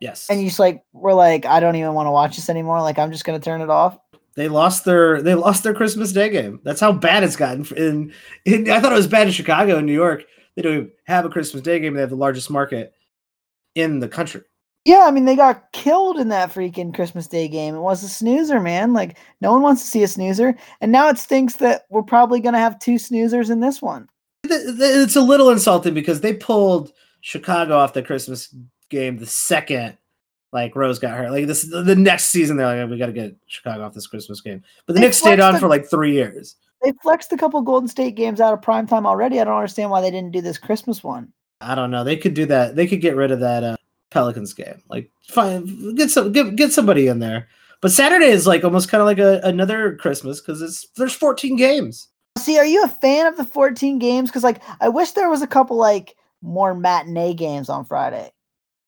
Yes. 0.00 0.30
And 0.30 0.40
you 0.40 0.46
just 0.46 0.60
like 0.60 0.84
were 0.92 1.12
like, 1.12 1.44
I 1.44 1.58
don't 1.60 1.74
even 1.76 1.94
want 1.94 2.06
to 2.06 2.12
watch 2.12 2.36
this 2.36 2.48
anymore. 2.48 2.80
Like 2.80 2.98
I'm 2.98 3.10
just 3.10 3.24
gonna 3.24 3.40
turn 3.40 3.60
it 3.60 3.70
off. 3.70 3.98
They 4.36 4.48
lost 4.48 4.84
their 4.84 5.22
they 5.22 5.34
lost 5.34 5.62
their 5.62 5.74
Christmas 5.74 6.12
Day 6.12 6.28
game. 6.28 6.60
That's 6.64 6.80
how 6.80 6.92
bad 6.92 7.22
it's 7.22 7.36
gotten. 7.36 7.64
In, 7.76 8.12
in 8.44 8.70
I 8.70 8.80
thought 8.80 8.92
it 8.92 8.96
was 8.96 9.06
bad 9.06 9.26
in 9.26 9.32
Chicago 9.32 9.76
and 9.78 9.86
New 9.86 9.92
York. 9.92 10.24
They 10.56 10.62
don't 10.62 10.74
even 10.74 10.92
have 11.04 11.24
a 11.24 11.30
Christmas 11.30 11.62
Day 11.62 11.78
game. 11.80 11.94
They 11.94 12.00
have 12.00 12.10
the 12.10 12.16
largest 12.16 12.50
market 12.50 12.94
in 13.74 14.00
the 14.00 14.08
country. 14.08 14.42
Yeah, 14.84 15.04
I 15.06 15.12
mean 15.12 15.24
they 15.24 15.36
got 15.36 15.72
killed 15.72 16.18
in 16.18 16.28
that 16.28 16.50
freaking 16.52 16.94
Christmas 16.94 17.26
Day 17.28 17.48
game. 17.48 17.74
It 17.74 17.80
was 17.80 18.02
a 18.02 18.08
snoozer, 18.08 18.60
man. 18.60 18.92
Like 18.92 19.18
no 19.40 19.52
one 19.52 19.62
wants 19.62 19.82
to 19.82 19.88
see 19.88 20.02
a 20.02 20.08
snoozer, 20.08 20.54
and 20.80 20.90
now 20.90 21.08
it 21.08 21.18
stinks 21.18 21.54
that 21.56 21.86
we're 21.88 22.02
probably 22.02 22.40
gonna 22.40 22.58
have 22.58 22.78
two 22.78 22.96
snoozers 22.96 23.50
in 23.50 23.60
this 23.60 23.80
one. 23.80 24.08
It's 24.44 25.16
a 25.16 25.22
little 25.22 25.50
insulting 25.50 25.94
because 25.94 26.20
they 26.20 26.34
pulled 26.34 26.92
Chicago 27.20 27.78
off 27.78 27.94
the 27.94 28.02
Christmas 28.02 28.54
game 28.90 29.16
the 29.16 29.26
second 29.26 29.96
like 30.54 30.74
Rose 30.76 31.00
got 31.00 31.18
hurt. 31.18 31.30
Like 31.32 31.46
this, 31.46 31.62
the 31.62 31.96
next 31.96 32.26
season 32.26 32.56
they're 32.56 32.82
like, 32.82 32.88
we 32.88 32.96
got 32.96 33.06
to 33.06 33.12
get 33.12 33.36
Chicago 33.46 33.84
off 33.84 33.92
this 33.92 34.06
Christmas 34.06 34.40
game. 34.40 34.62
But 34.86 34.94
the 34.94 35.00
They 35.00 35.06
Knicks 35.06 35.18
stayed 35.18 35.40
on 35.40 35.54
the- 35.54 35.60
for 35.60 35.68
like 35.68 35.90
three 35.90 36.12
years. 36.12 36.56
They 36.82 36.92
flexed 37.02 37.32
a 37.32 37.36
couple 37.36 37.60
Golden 37.62 37.88
State 37.88 38.14
games 38.14 38.42
out 38.42 38.52
of 38.52 38.60
prime 38.60 38.86
time 38.86 39.06
already. 39.06 39.40
I 39.40 39.44
don't 39.44 39.56
understand 39.56 39.90
why 39.90 40.02
they 40.02 40.10
didn't 40.10 40.32
do 40.32 40.42
this 40.42 40.58
Christmas 40.58 41.02
one. 41.02 41.32
I 41.62 41.74
don't 41.74 41.90
know. 41.90 42.04
They 42.04 42.16
could 42.16 42.34
do 42.34 42.44
that. 42.46 42.76
They 42.76 42.86
could 42.86 43.00
get 43.00 43.16
rid 43.16 43.30
of 43.30 43.40
that 43.40 43.64
uh, 43.64 43.76
Pelicans 44.10 44.52
game. 44.52 44.82
Like, 44.90 45.10
fine, 45.28 45.94
get 45.94 46.10
some, 46.10 46.30
get, 46.30 46.56
get 46.56 46.72
somebody 46.72 47.06
in 47.06 47.20
there. 47.20 47.48
But 47.80 47.90
Saturday 47.90 48.26
is 48.26 48.46
like 48.46 48.64
almost 48.64 48.90
kind 48.90 49.00
of 49.00 49.06
like 49.06 49.18
a, 49.18 49.40
another 49.44 49.96
Christmas 49.96 50.42
because 50.42 50.60
it's 50.60 50.86
there's 50.96 51.14
14 51.14 51.56
games. 51.56 52.08
See, 52.36 52.58
are 52.58 52.66
you 52.66 52.84
a 52.84 52.88
fan 52.88 53.26
of 53.26 53.38
the 53.38 53.44
14 53.44 53.98
games? 53.98 54.28
Because 54.28 54.44
like 54.44 54.60
I 54.80 54.90
wish 54.90 55.12
there 55.12 55.30
was 55.30 55.40
a 55.40 55.46
couple 55.46 55.78
like 55.78 56.16
more 56.42 56.74
matinee 56.74 57.32
games 57.32 57.70
on 57.70 57.86
Friday 57.86 58.33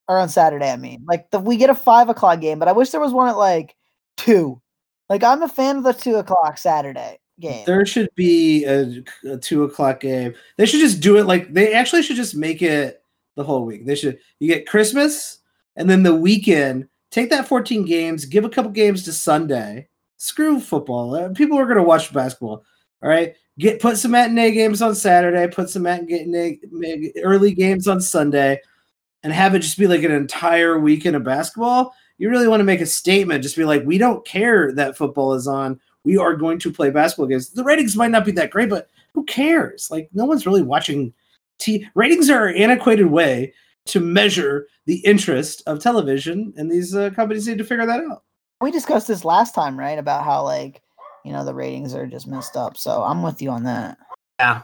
or 0.09 0.19
on 0.19 0.29
Saturday. 0.29 0.71
I 0.71 0.77
mean, 0.77 1.05
like 1.07 1.31
the, 1.31 1.39
we 1.39 1.57
get 1.57 1.71
a 1.71 1.75
five 1.75 2.09
o'clock 2.09 2.41
game, 2.41 2.59
but 2.59 2.69
I 2.69 2.73
wish 2.73 2.91
there 2.91 3.01
was 3.01 3.13
one 3.13 3.29
at 3.29 3.37
like 3.37 3.75
two. 4.17 4.61
Like 5.09 5.23
I'm 5.23 5.43
a 5.43 5.49
fan 5.49 5.77
of 5.77 5.85
the 5.85 5.93
two 5.93 6.17
o'clock 6.17 6.59
Saturday 6.59 7.19
game. 7.41 7.65
There 7.67 7.85
should 7.87 8.09
be 8.15 8.65
a, 8.65 9.03
a 9.25 9.37
two 9.37 9.65
o'clock 9.65 10.01
game. 10.01 10.35
They 10.57 10.67
should 10.67 10.81
just 10.81 11.01
do 11.01 11.17
it 11.19 11.27
like 11.27 11.53
they 11.53 11.73
actually 11.73 12.03
should 12.03 12.17
just 12.17 12.35
make 12.35 12.63
it 12.63 13.03
the 13.37 13.45
whole 13.45 13.65
week. 13.65 13.87
They 13.87 13.95
should 13.95 14.19
you 14.41 14.49
get 14.49 14.67
Christmas 14.69 15.39
and 15.77 15.89
then 15.89 16.03
the 16.03 16.15
weekend. 16.15 16.89
Take 17.11 17.31
that 17.31 17.49
14 17.49 17.85
games, 17.85 18.25
give 18.25 18.45
a 18.45 18.49
couple 18.49 18.71
games 18.73 19.05
to 19.05 19.13
Sunday. 19.13 19.89
Screw 20.19 20.61
football. 20.61 21.15
Uh, 21.15 21.29
People 21.31 21.59
are 21.59 21.67
gonna 21.67 21.83
watch 21.83 22.13
basketball. 22.13 22.65
All 23.03 23.09
right. 23.09 23.35
Get 23.59 23.81
put 23.81 23.97
some 23.97 24.11
matinee 24.11 24.51
games 24.51 24.83
on 24.83 24.95
Saturday, 24.95 25.47
put 25.49 25.71
some 25.71 25.83
matinee 25.83 26.59
early 27.23 27.55
games 27.55 27.89
on 27.89 28.01
Sunday, 28.01 28.61
and 29.27 29.35
have 29.35 29.57
it 29.57 29.59
just 29.59 29.77
be 29.77 29.89
like 29.89 30.05
an 30.05 30.13
entire 30.13 30.79
weekend 30.79 31.17
of 31.17 31.25
basketball. 31.25 31.93
you 32.17 32.31
really 32.31 32.47
want 32.47 32.61
to 32.61 32.65
make 32.65 32.81
a 32.81 32.87
statement, 32.87 33.43
just 33.43 33.57
be 33.57 33.65
like, 33.65 33.83
we 33.85 33.99
don't 33.99 34.25
care 34.25 34.71
that 34.71 34.97
football 34.97 35.35
is 35.35 35.49
on. 35.49 35.81
We 36.05 36.17
are 36.17 36.37
going 36.37 36.61
to 36.61 36.71
play 36.71 36.91
basketball 36.91 37.27
games. 37.27 37.51
The 37.51 37.65
ratings 37.65 37.97
might 37.97 38.13
not 38.13 38.25
be 38.25 38.31
that 38.33 38.53
great, 38.53 38.71
but 38.71 38.89
who 39.15 39.25
cares? 39.25 39.91
Like, 39.91 40.09
no 40.13 40.27
one's 40.27 40.47
really 40.47 40.63
watching. 40.63 41.13
T- 41.59 41.89
ratings 41.97 42.31
are 42.31 42.47
an 42.47 42.55
antiquated 42.57 43.07
way 43.07 43.53
to 43.87 43.99
measure 43.99 44.69
the 44.85 44.99
interest 44.99 45.61
of 45.67 45.81
television, 45.81 46.55
and 46.57 46.71
these 46.71 46.95
uh, 46.95 47.11
companies 47.11 47.49
need 47.49 47.59
to 47.59 47.65
figure 47.65 47.85
that 47.85 48.05
out. 48.05 48.23
We 48.61 48.71
discussed 48.71 49.09
this 49.09 49.25
last 49.25 49.57
time, 49.57 49.77
right? 49.77 49.99
About 49.99 50.23
how 50.23 50.45
like 50.45 50.83
you 51.25 51.33
know 51.33 51.45
the 51.45 51.55
ratings 51.55 51.97
are 51.97 52.07
just 52.07 52.29
messed 52.29 52.57
up. 52.57 52.77
So 52.77 53.03
I'm 53.03 53.25
with 53.25 53.43
you 53.43 53.51
on 53.51 53.65
that. 53.65 53.99
Yeah. 54.39 54.63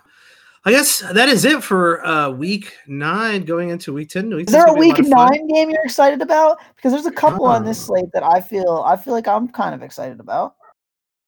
I 0.64 0.70
guess 0.70 1.00
that 1.00 1.28
is 1.28 1.44
it 1.44 1.62
for 1.62 2.06
uh, 2.06 2.30
week 2.30 2.76
nine 2.86 3.44
going 3.44 3.70
into 3.70 3.92
week 3.92 4.10
ten. 4.10 4.32
Week 4.34 4.48
is 4.48 4.52
there 4.52 4.66
a 4.66 4.74
week 4.74 4.98
a 4.98 5.02
nine 5.02 5.48
game 5.48 5.70
you're 5.70 5.84
excited 5.84 6.22
about? 6.22 6.58
Because 6.76 6.92
there's 6.92 7.06
a 7.06 7.12
couple 7.12 7.46
on 7.46 7.64
this 7.64 7.84
slate 7.84 8.12
that 8.12 8.22
I 8.22 8.40
feel 8.40 8.84
I 8.86 8.96
feel 8.96 9.12
like 9.12 9.26
I'm 9.26 9.48
kind 9.48 9.74
of 9.74 9.82
excited 9.82 10.20
about. 10.20 10.54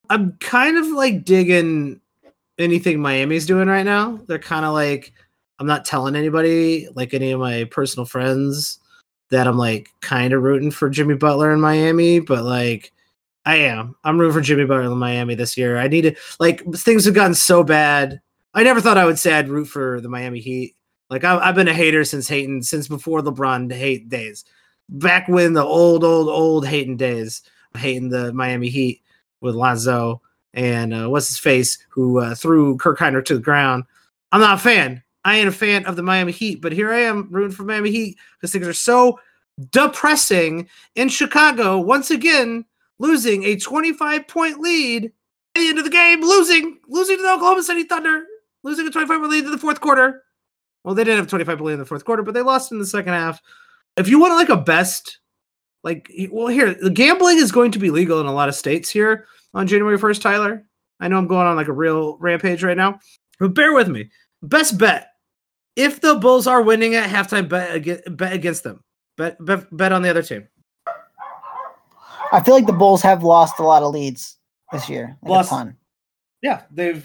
I'm 0.09 0.37
kind 0.39 0.77
of 0.77 0.87
like 0.89 1.25
digging 1.25 2.01
anything 2.59 3.01
Miami's 3.01 3.47
doing 3.47 3.67
right 3.67 3.83
now. 3.83 4.21
They're 4.29 4.39
kind 4.39 4.65
of 4.65 4.73
like 4.73 5.13
I'm 5.59 5.67
not 5.67 5.85
telling 5.85 6.15
anybody, 6.15 6.89
like 6.95 7.13
any 7.13 7.33
of 7.33 7.41
my 7.41 7.65
personal 7.65 8.07
friends, 8.07 8.79
that 9.31 9.49
I'm 9.49 9.59
like 9.59 9.89
kind 10.01 10.33
of 10.33 10.43
rooting 10.43 10.71
for 10.71 10.89
Jimmy 10.89 11.17
Butler 11.17 11.53
in 11.53 11.61
Miami, 11.61 12.21
but 12.21 12.45
like 12.45 12.93
I 13.45 13.57
am. 13.57 13.97
I'm 14.05 14.17
rooting 14.17 14.35
for 14.35 14.41
Jimmy 14.41 14.65
Butler 14.65 14.83
in 14.83 14.97
Miami 14.97 15.35
this 15.35 15.57
year. 15.57 15.79
I 15.79 15.89
need 15.89 16.03
to 16.03 16.15
like 16.39 16.65
things 16.75 17.05
have 17.05 17.15
gotten 17.15 17.35
so 17.35 17.65
bad 17.65 18.21
I 18.55 18.63
never 18.63 18.81
thought 18.81 18.99
I 18.99 19.05
would 19.05 19.19
say 19.19 19.35
I'd 19.35 19.49
root 19.49 19.67
for 19.67 20.01
the 20.01 20.09
Miami 20.09 20.39
Heat. 20.39 20.77
Like 21.11 21.25
I've, 21.25 21.41
I've 21.41 21.55
been 21.55 21.69
a 21.69 21.75
hater 21.75 22.05
since 22.05 22.29
Hayton, 22.29 22.63
since 22.63 22.87
before 22.87 23.21
LeBron 23.21 23.73
hate 23.73 24.09
days, 24.09 24.45
back 24.89 25.29
when 25.29 25.53
the 25.53 25.65
old, 25.65 26.05
old, 26.05 26.29
old 26.29 26.67
Hayton 26.67 26.97
days, 26.97 27.43
hating 27.77 28.09
the 28.09 28.33
Miami 28.33 28.69
Heat 28.69 29.03
with 29.41 29.57
Lonzo 29.57 30.23
and 30.55 30.95
uh, 30.95 31.09
what's 31.09 31.29
his 31.29 31.39
face 31.39 31.79
who 31.89 32.21
uh, 32.21 32.35
threw 32.35 32.77
Kirk 32.77 32.99
Hinrich 32.99 33.27
to 33.27 33.35
the 33.35 33.41
ground. 33.41 33.85
I'm 34.31 34.41
not 34.41 34.59
a 34.59 34.63
fan. 34.63 35.03
I 35.25 35.37
ain't 35.37 35.49
a 35.49 35.53
fan 35.53 35.85
of 35.87 35.97
the 35.97 36.03
Miami 36.03 36.33
Heat, 36.33 36.61
but 36.61 36.73
here 36.73 36.93
I 36.93 37.01
am 37.01 37.29
rooting 37.31 37.57
for 37.57 37.65
Miami 37.65 37.91
Heat 37.91 38.19
because 38.37 38.53
things 38.53 38.69
are 38.69 38.73
so 38.73 39.19
depressing 39.71 40.69
in 40.95 41.09
Chicago. 41.09 41.79
Once 41.79 42.11
again, 42.11 42.65
losing 42.99 43.43
a 43.45 43.57
25 43.57 44.29
point 44.29 44.61
lead 44.61 45.07
at 45.07 45.61
the 45.61 45.69
end 45.69 45.79
of 45.79 45.85
the 45.85 45.91
game, 45.91 46.21
losing, 46.21 46.79
losing 46.89 47.17
to 47.17 47.23
the 47.23 47.33
Oklahoma 47.33 47.63
City 47.63 47.85
Thunder 47.85 48.25
losing 48.65 48.87
a 48.87 48.91
25 48.91 49.21
point 49.21 49.31
lead 49.31 49.45
in 49.45 49.51
the 49.51 49.59
fourth 49.59 49.81
quarter. 49.81 50.25
Well, 50.83 50.95
they 50.95 51.05
didn't 51.05 51.19
have 51.19 51.29
25 51.29 51.59
point 51.59 51.67
lead 51.67 51.73
in 51.75 51.79
the 51.79 51.87
fourth 51.87 52.05
quarter, 52.05 52.23
but 52.23 52.35
they 52.35 52.43
lost 52.43 52.73
in 52.73 52.79
the 52.79 52.87
second 52.87 53.13
half. 53.13 53.41
If 53.97 54.09
you 54.09 54.19
want 54.19 54.35
like 54.35 54.49
a 54.49 54.57
best, 54.57 55.19
like, 55.85 56.11
well, 56.31 56.49
here, 56.49 56.75
the 56.75 56.91
gambling 56.91 57.39
is 57.39 57.53
going 57.53 57.71
to 57.73 57.79
be 57.79 57.91
legal 57.91 58.21
in 58.21 58.27
a 58.27 58.33
lot 58.33 58.49
of 58.49 58.55
states 58.55 58.91
here 58.91 59.27
on 59.53 59.67
January 59.67 59.99
1st, 59.99 60.21
Tyler. 60.21 60.65
I 60.99 61.09
know 61.09 61.19
I'm 61.19 61.27
going 61.27 61.47
on 61.47 61.57
like 61.57 61.69
a 61.69 61.73
real 61.73 62.17
rampage 62.19 62.65
right 62.65 62.77
now, 62.77 62.99
but 63.39 63.55
bear 63.55 63.75
with 63.75 63.89
me. 63.89 64.11
Best 64.43 64.79
bet. 64.79 65.11
If 65.77 66.01
the 66.01 66.15
Bulls 66.15 66.47
are 66.47 66.63
winning 66.63 66.95
at 66.95 67.11
halftime, 67.11 67.49
bet, 67.49 68.17
bet 68.17 68.33
against 68.33 68.63
them. 68.65 68.83
Bet, 69.17 69.37
bet, 69.45 69.65
bet 69.77 69.93
on 69.93 70.03
the 70.03 70.09
other 70.09 70.23
team. 70.23 70.49
I 72.33 72.41
feel 72.41 72.55
like 72.55 72.67
the 72.67 72.73
Bulls 72.73 73.03
have 73.03 73.23
lost 73.23 73.59
a 73.59 73.63
lot 73.63 73.83
of 73.83 73.93
leads 73.93 74.39
this 74.73 74.89
year. 74.89 75.17
Like 75.23 75.31
lost, 75.31 75.53
a 75.53 75.55
ton. 75.55 75.77
Yeah, 76.45 76.61
they've 76.71 77.03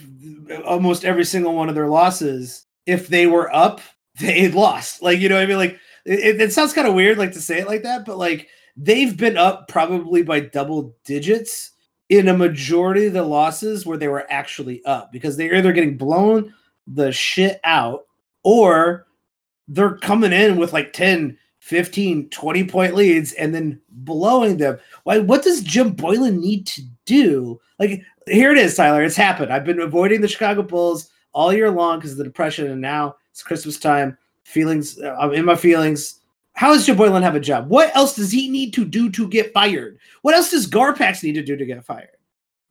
almost 0.66 1.06
every 1.06 1.24
single 1.24 1.54
one 1.54 1.70
of 1.70 1.74
their 1.74 1.88
losses. 1.88 2.66
If 2.84 3.08
they 3.08 3.26
were 3.26 3.52
up, 3.56 3.80
they 4.20 4.48
lost. 4.48 5.02
Like 5.02 5.18
you 5.18 5.30
know, 5.30 5.38
I 5.38 5.46
mean, 5.46 5.56
like 5.56 5.78
it, 6.04 6.42
it 6.42 6.52
sounds 6.52 6.74
kind 6.74 6.86
of 6.86 6.92
weird, 6.92 7.16
like 7.16 7.32
to 7.32 7.40
say 7.40 7.58
it 7.58 7.66
like 7.66 7.82
that, 7.84 8.04
but 8.04 8.18
like 8.18 8.48
they've 8.76 9.16
been 9.16 9.38
up 9.38 9.66
probably 9.66 10.22
by 10.22 10.40
double 10.40 10.94
digits 11.06 11.70
in 12.10 12.28
a 12.28 12.36
majority 12.36 13.06
of 13.06 13.14
the 13.14 13.22
losses 13.22 13.86
where 13.86 13.96
they 13.96 14.08
were 14.08 14.30
actually 14.30 14.84
up 14.84 15.10
because 15.10 15.38
they're 15.38 15.54
either 15.54 15.72
getting 15.72 15.96
blown 15.96 16.52
the 16.86 17.10
shit 17.10 17.60
out 17.64 18.02
or 18.44 19.06
they're 19.68 19.96
coming 19.96 20.32
in 20.32 20.58
with 20.58 20.74
like 20.74 20.92
10 20.92 21.38
15 21.60 22.28
20 22.30 22.64
point 22.64 22.94
leads 22.94 23.32
and 23.34 23.54
then 23.54 23.80
blowing 23.90 24.56
them 24.56 24.78
why 25.04 25.18
what 25.18 25.44
does 25.44 25.62
jim 25.62 25.94
boylen 25.94 26.40
need 26.40 26.66
to 26.66 26.82
do 27.10 27.60
like 27.80 28.04
here 28.26 28.52
it 28.52 28.58
is, 28.58 28.76
Tyler. 28.76 29.02
It's 29.02 29.16
happened. 29.16 29.52
I've 29.52 29.64
been 29.64 29.80
avoiding 29.80 30.20
the 30.20 30.28
Chicago 30.28 30.62
Bulls 30.62 31.10
all 31.32 31.52
year 31.52 31.70
long 31.70 31.98
because 31.98 32.12
of 32.12 32.18
the 32.18 32.24
depression, 32.24 32.70
and 32.70 32.80
now 32.80 33.16
it's 33.32 33.42
Christmas 33.42 33.78
time. 33.78 34.16
Feelings, 34.44 35.00
uh, 35.00 35.16
I'm 35.18 35.32
in 35.32 35.44
my 35.44 35.56
feelings. 35.56 36.20
How 36.54 36.72
does 36.72 36.86
Joe 36.86 36.94
Boylen 36.94 37.22
have 37.22 37.36
a 37.36 37.40
job? 37.40 37.68
What 37.68 37.94
else 37.96 38.16
does 38.16 38.30
he 38.30 38.50
need 38.50 38.74
to 38.74 38.84
do 38.84 39.10
to 39.10 39.28
get 39.28 39.52
fired? 39.52 39.98
What 40.22 40.34
else 40.34 40.50
does 40.50 40.68
Garpax 40.68 41.22
need 41.22 41.34
to 41.34 41.42
do 41.42 41.56
to 41.56 41.64
get 41.64 41.84
fired? 41.84 42.10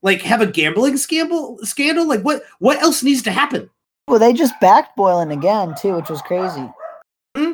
Like 0.02 0.22
have 0.22 0.42
a 0.42 0.48
gambling 0.48 0.98
scandal? 0.98 1.58
Scandal? 1.64 2.08
Like 2.08 2.22
what? 2.22 2.44
What 2.60 2.82
else 2.82 3.04
needs 3.04 3.22
to 3.24 3.32
happen? 3.32 3.70
Well, 4.08 4.20
they 4.20 4.34
just 4.34 4.60
backed 4.60 4.98
Boylen 4.98 5.34
again 5.34 5.76
too, 5.80 5.96
which 5.96 6.10
was 6.10 6.22
crazy. 6.22 6.70
Mm-hmm. 7.36 7.54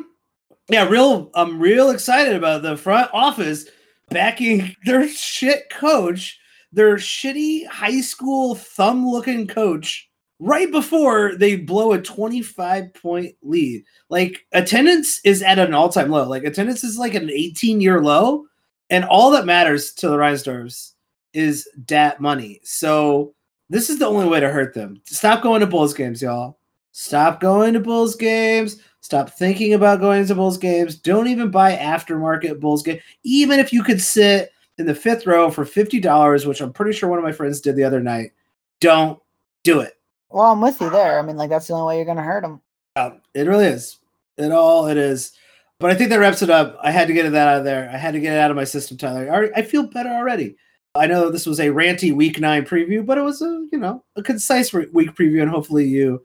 Yeah, 0.68 0.88
real. 0.88 1.30
I'm 1.34 1.60
real 1.60 1.90
excited 1.90 2.34
about 2.34 2.62
the 2.62 2.76
front 2.76 3.10
office 3.12 3.66
backing 4.10 4.76
their 4.84 5.08
shit 5.08 5.70
coach 5.70 6.40
their 6.76 6.96
shitty 6.96 7.66
high 7.66 8.02
school 8.02 8.54
thumb 8.54 9.08
looking 9.08 9.46
coach 9.46 10.08
right 10.38 10.70
before 10.70 11.34
they 11.34 11.56
blow 11.56 11.92
a 11.92 12.00
25 12.00 12.92
point 12.94 13.34
lead. 13.42 13.82
Like 14.10 14.46
attendance 14.52 15.18
is 15.24 15.42
at 15.42 15.58
an 15.58 15.72
all 15.72 15.88
time 15.88 16.10
low. 16.10 16.28
Like 16.28 16.44
attendance 16.44 16.84
is 16.84 16.98
like 16.98 17.14
an 17.14 17.30
18 17.30 17.80
year 17.80 18.02
low. 18.02 18.44
And 18.90 19.06
all 19.06 19.30
that 19.30 19.46
matters 19.46 19.94
to 19.94 20.08
the 20.08 20.18
Reinsdorfs 20.18 20.92
is 21.32 21.66
dat 21.86 22.20
money. 22.20 22.60
So 22.62 23.34
this 23.70 23.88
is 23.88 23.98
the 23.98 24.06
only 24.06 24.28
way 24.28 24.38
to 24.38 24.50
hurt 24.50 24.74
them. 24.74 25.00
Stop 25.06 25.42
going 25.42 25.60
to 25.60 25.66
Bulls 25.66 25.94
games, 25.94 26.20
y'all. 26.20 26.58
Stop 26.92 27.40
going 27.40 27.72
to 27.72 27.80
Bulls 27.80 28.16
games. 28.16 28.80
Stop 29.00 29.30
thinking 29.30 29.72
about 29.72 30.00
going 30.00 30.26
to 30.26 30.34
Bulls 30.34 30.58
games. 30.58 30.96
Don't 30.96 31.28
even 31.28 31.50
buy 31.50 31.74
aftermarket 31.74 32.60
Bulls 32.60 32.82
game. 32.82 33.00
Even 33.24 33.58
if 33.58 33.72
you 33.72 33.82
could 33.82 34.00
sit 34.00 34.50
in 34.78 34.86
the 34.86 34.94
fifth 34.94 35.26
row 35.26 35.50
for 35.50 35.64
$50, 35.64 36.46
which 36.46 36.60
I'm 36.60 36.72
pretty 36.72 36.92
sure 36.92 37.08
one 37.08 37.18
of 37.18 37.24
my 37.24 37.32
friends 37.32 37.60
did 37.60 37.76
the 37.76 37.84
other 37.84 38.00
night. 38.00 38.32
Don't 38.80 39.18
do 39.64 39.80
it. 39.80 39.94
Well, 40.30 40.52
I'm 40.52 40.60
with 40.60 40.80
you 40.80 40.90
there. 40.90 41.18
I 41.18 41.22
mean, 41.22 41.36
like, 41.36 41.50
that's 41.50 41.66
the 41.66 41.74
only 41.74 41.86
way 41.86 41.96
you're 41.96 42.04
going 42.04 42.18
to 42.18 42.22
hurt 42.22 42.42
them. 42.42 42.60
Yeah, 42.96 43.04
um, 43.04 43.20
it 43.34 43.46
really 43.46 43.66
is. 43.66 43.98
It 44.36 44.52
all 44.52 44.86
it 44.86 44.96
is. 44.96 45.32
But 45.78 45.90
I 45.90 45.94
think 45.94 46.10
that 46.10 46.18
wraps 46.18 46.42
it 46.42 46.50
up. 46.50 46.78
I 46.82 46.90
had 46.90 47.08
to 47.08 47.14
get 47.14 47.30
that 47.30 47.48
out 47.48 47.58
of 47.58 47.64
there. 47.64 47.90
I 47.92 47.96
had 47.96 48.12
to 48.12 48.20
get 48.20 48.34
it 48.34 48.38
out 48.38 48.50
of 48.50 48.56
my 48.56 48.64
system, 48.64 48.96
Tyler. 48.96 49.52
I 49.54 49.62
feel 49.62 49.86
better 49.86 50.08
already. 50.08 50.56
I 50.94 51.06
know 51.06 51.30
this 51.30 51.46
was 51.46 51.60
a 51.60 51.68
ranty 51.68 52.14
week 52.14 52.40
nine 52.40 52.64
preview, 52.64 53.04
but 53.04 53.18
it 53.18 53.22
was 53.22 53.42
a 53.42 53.66
you 53.70 53.78
know 53.78 54.02
a 54.16 54.22
concise 54.22 54.72
week 54.72 55.14
preview, 55.14 55.42
and 55.42 55.50
hopefully 55.50 55.84
you 55.84 56.24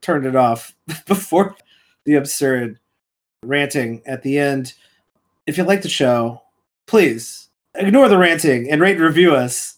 turned 0.00 0.26
it 0.26 0.36
off 0.36 0.74
before 1.06 1.56
the 2.04 2.14
absurd 2.14 2.78
ranting 3.44 4.02
at 4.06 4.22
the 4.22 4.38
end. 4.38 4.74
If 5.46 5.56
you 5.56 5.64
like 5.64 5.82
the 5.82 5.88
show, 5.88 6.42
please 6.86 7.41
ignore 7.74 8.08
the 8.08 8.18
ranting 8.18 8.70
and 8.70 8.80
rate 8.80 8.96
and 8.96 9.04
review 9.04 9.34
us 9.34 9.76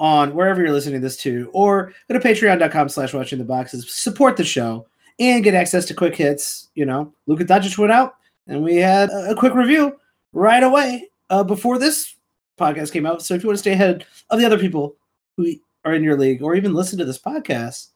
on 0.00 0.34
wherever 0.34 0.60
you're 0.60 0.72
listening 0.72 1.00
to 1.00 1.00
this 1.00 1.16
to, 1.18 1.50
or 1.52 1.92
go 2.08 2.18
to 2.18 2.28
patreon.com 2.28 2.88
slash 2.88 3.14
watching 3.14 3.38
the 3.38 3.44
boxes, 3.44 3.90
support 3.92 4.36
the 4.36 4.44
show, 4.44 4.86
and 5.18 5.44
get 5.44 5.54
access 5.54 5.84
to 5.86 5.94
quick 5.94 6.16
hits. 6.16 6.68
You 6.74 6.84
know, 6.84 7.12
Luka 7.26 7.44
Doncic 7.44 7.78
went 7.78 7.92
out, 7.92 8.16
and 8.46 8.62
we 8.62 8.76
had 8.76 9.10
a, 9.10 9.34
quick 9.34 9.54
review 9.54 9.98
right 10.32 10.62
away 10.62 11.08
uh, 11.30 11.44
before 11.44 11.78
this 11.78 12.16
podcast 12.58 12.92
came 12.92 13.06
out. 13.06 13.22
So 13.22 13.34
if 13.34 13.42
you 13.42 13.48
want 13.48 13.58
to 13.58 13.62
stay 13.62 13.72
ahead 13.72 14.04
of 14.30 14.38
the 14.38 14.46
other 14.46 14.58
people 14.58 14.96
who 15.36 15.54
are 15.84 15.94
in 15.94 16.02
your 16.02 16.18
league, 16.18 16.42
or 16.42 16.54
even 16.54 16.74
listen 16.74 16.98
to 16.98 17.04
this 17.04 17.18
podcast, 17.18 17.88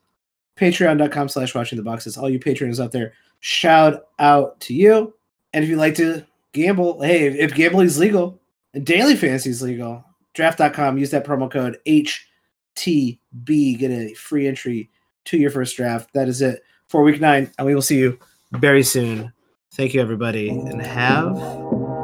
patreon.com 0.56 1.28
slash 1.28 1.54
watching 1.54 1.76
the 1.76 1.84
boxes. 1.84 2.16
All 2.16 2.30
you 2.30 2.38
patrons 2.38 2.80
out 2.80 2.92
there, 2.92 3.14
shout 3.40 4.06
out 4.18 4.58
to 4.60 4.74
you. 4.74 5.14
And 5.52 5.64
if 5.64 5.70
you 5.70 5.76
like 5.76 5.94
to 5.96 6.24
gamble, 6.52 7.00
hey, 7.00 7.26
if 7.26 7.54
gambling 7.54 7.86
is 7.86 7.98
legal, 7.98 8.38
Daily 8.84 9.16
fantasy 9.16 9.50
is 9.50 9.62
legal. 9.62 10.04
Draft.com. 10.34 10.98
Use 10.98 11.10
that 11.10 11.26
promo 11.26 11.50
code 11.50 11.78
HTB. 11.86 13.78
Get 13.78 13.90
a 13.90 14.14
free 14.14 14.46
entry 14.46 14.90
to 15.26 15.36
your 15.36 15.50
first 15.50 15.76
draft. 15.76 16.12
That 16.14 16.28
is 16.28 16.42
it 16.42 16.62
for 16.88 17.02
week 17.02 17.20
nine. 17.20 17.50
And 17.58 17.66
we 17.66 17.74
will 17.74 17.82
see 17.82 17.98
you 17.98 18.18
very 18.52 18.82
soon. 18.82 19.32
Thank 19.74 19.94
you, 19.94 20.00
everybody, 20.00 20.48
and 20.48 20.80
have 20.82 21.36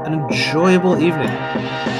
an 0.05 0.15
enjoyable 0.15 1.03
evening. 1.03 1.94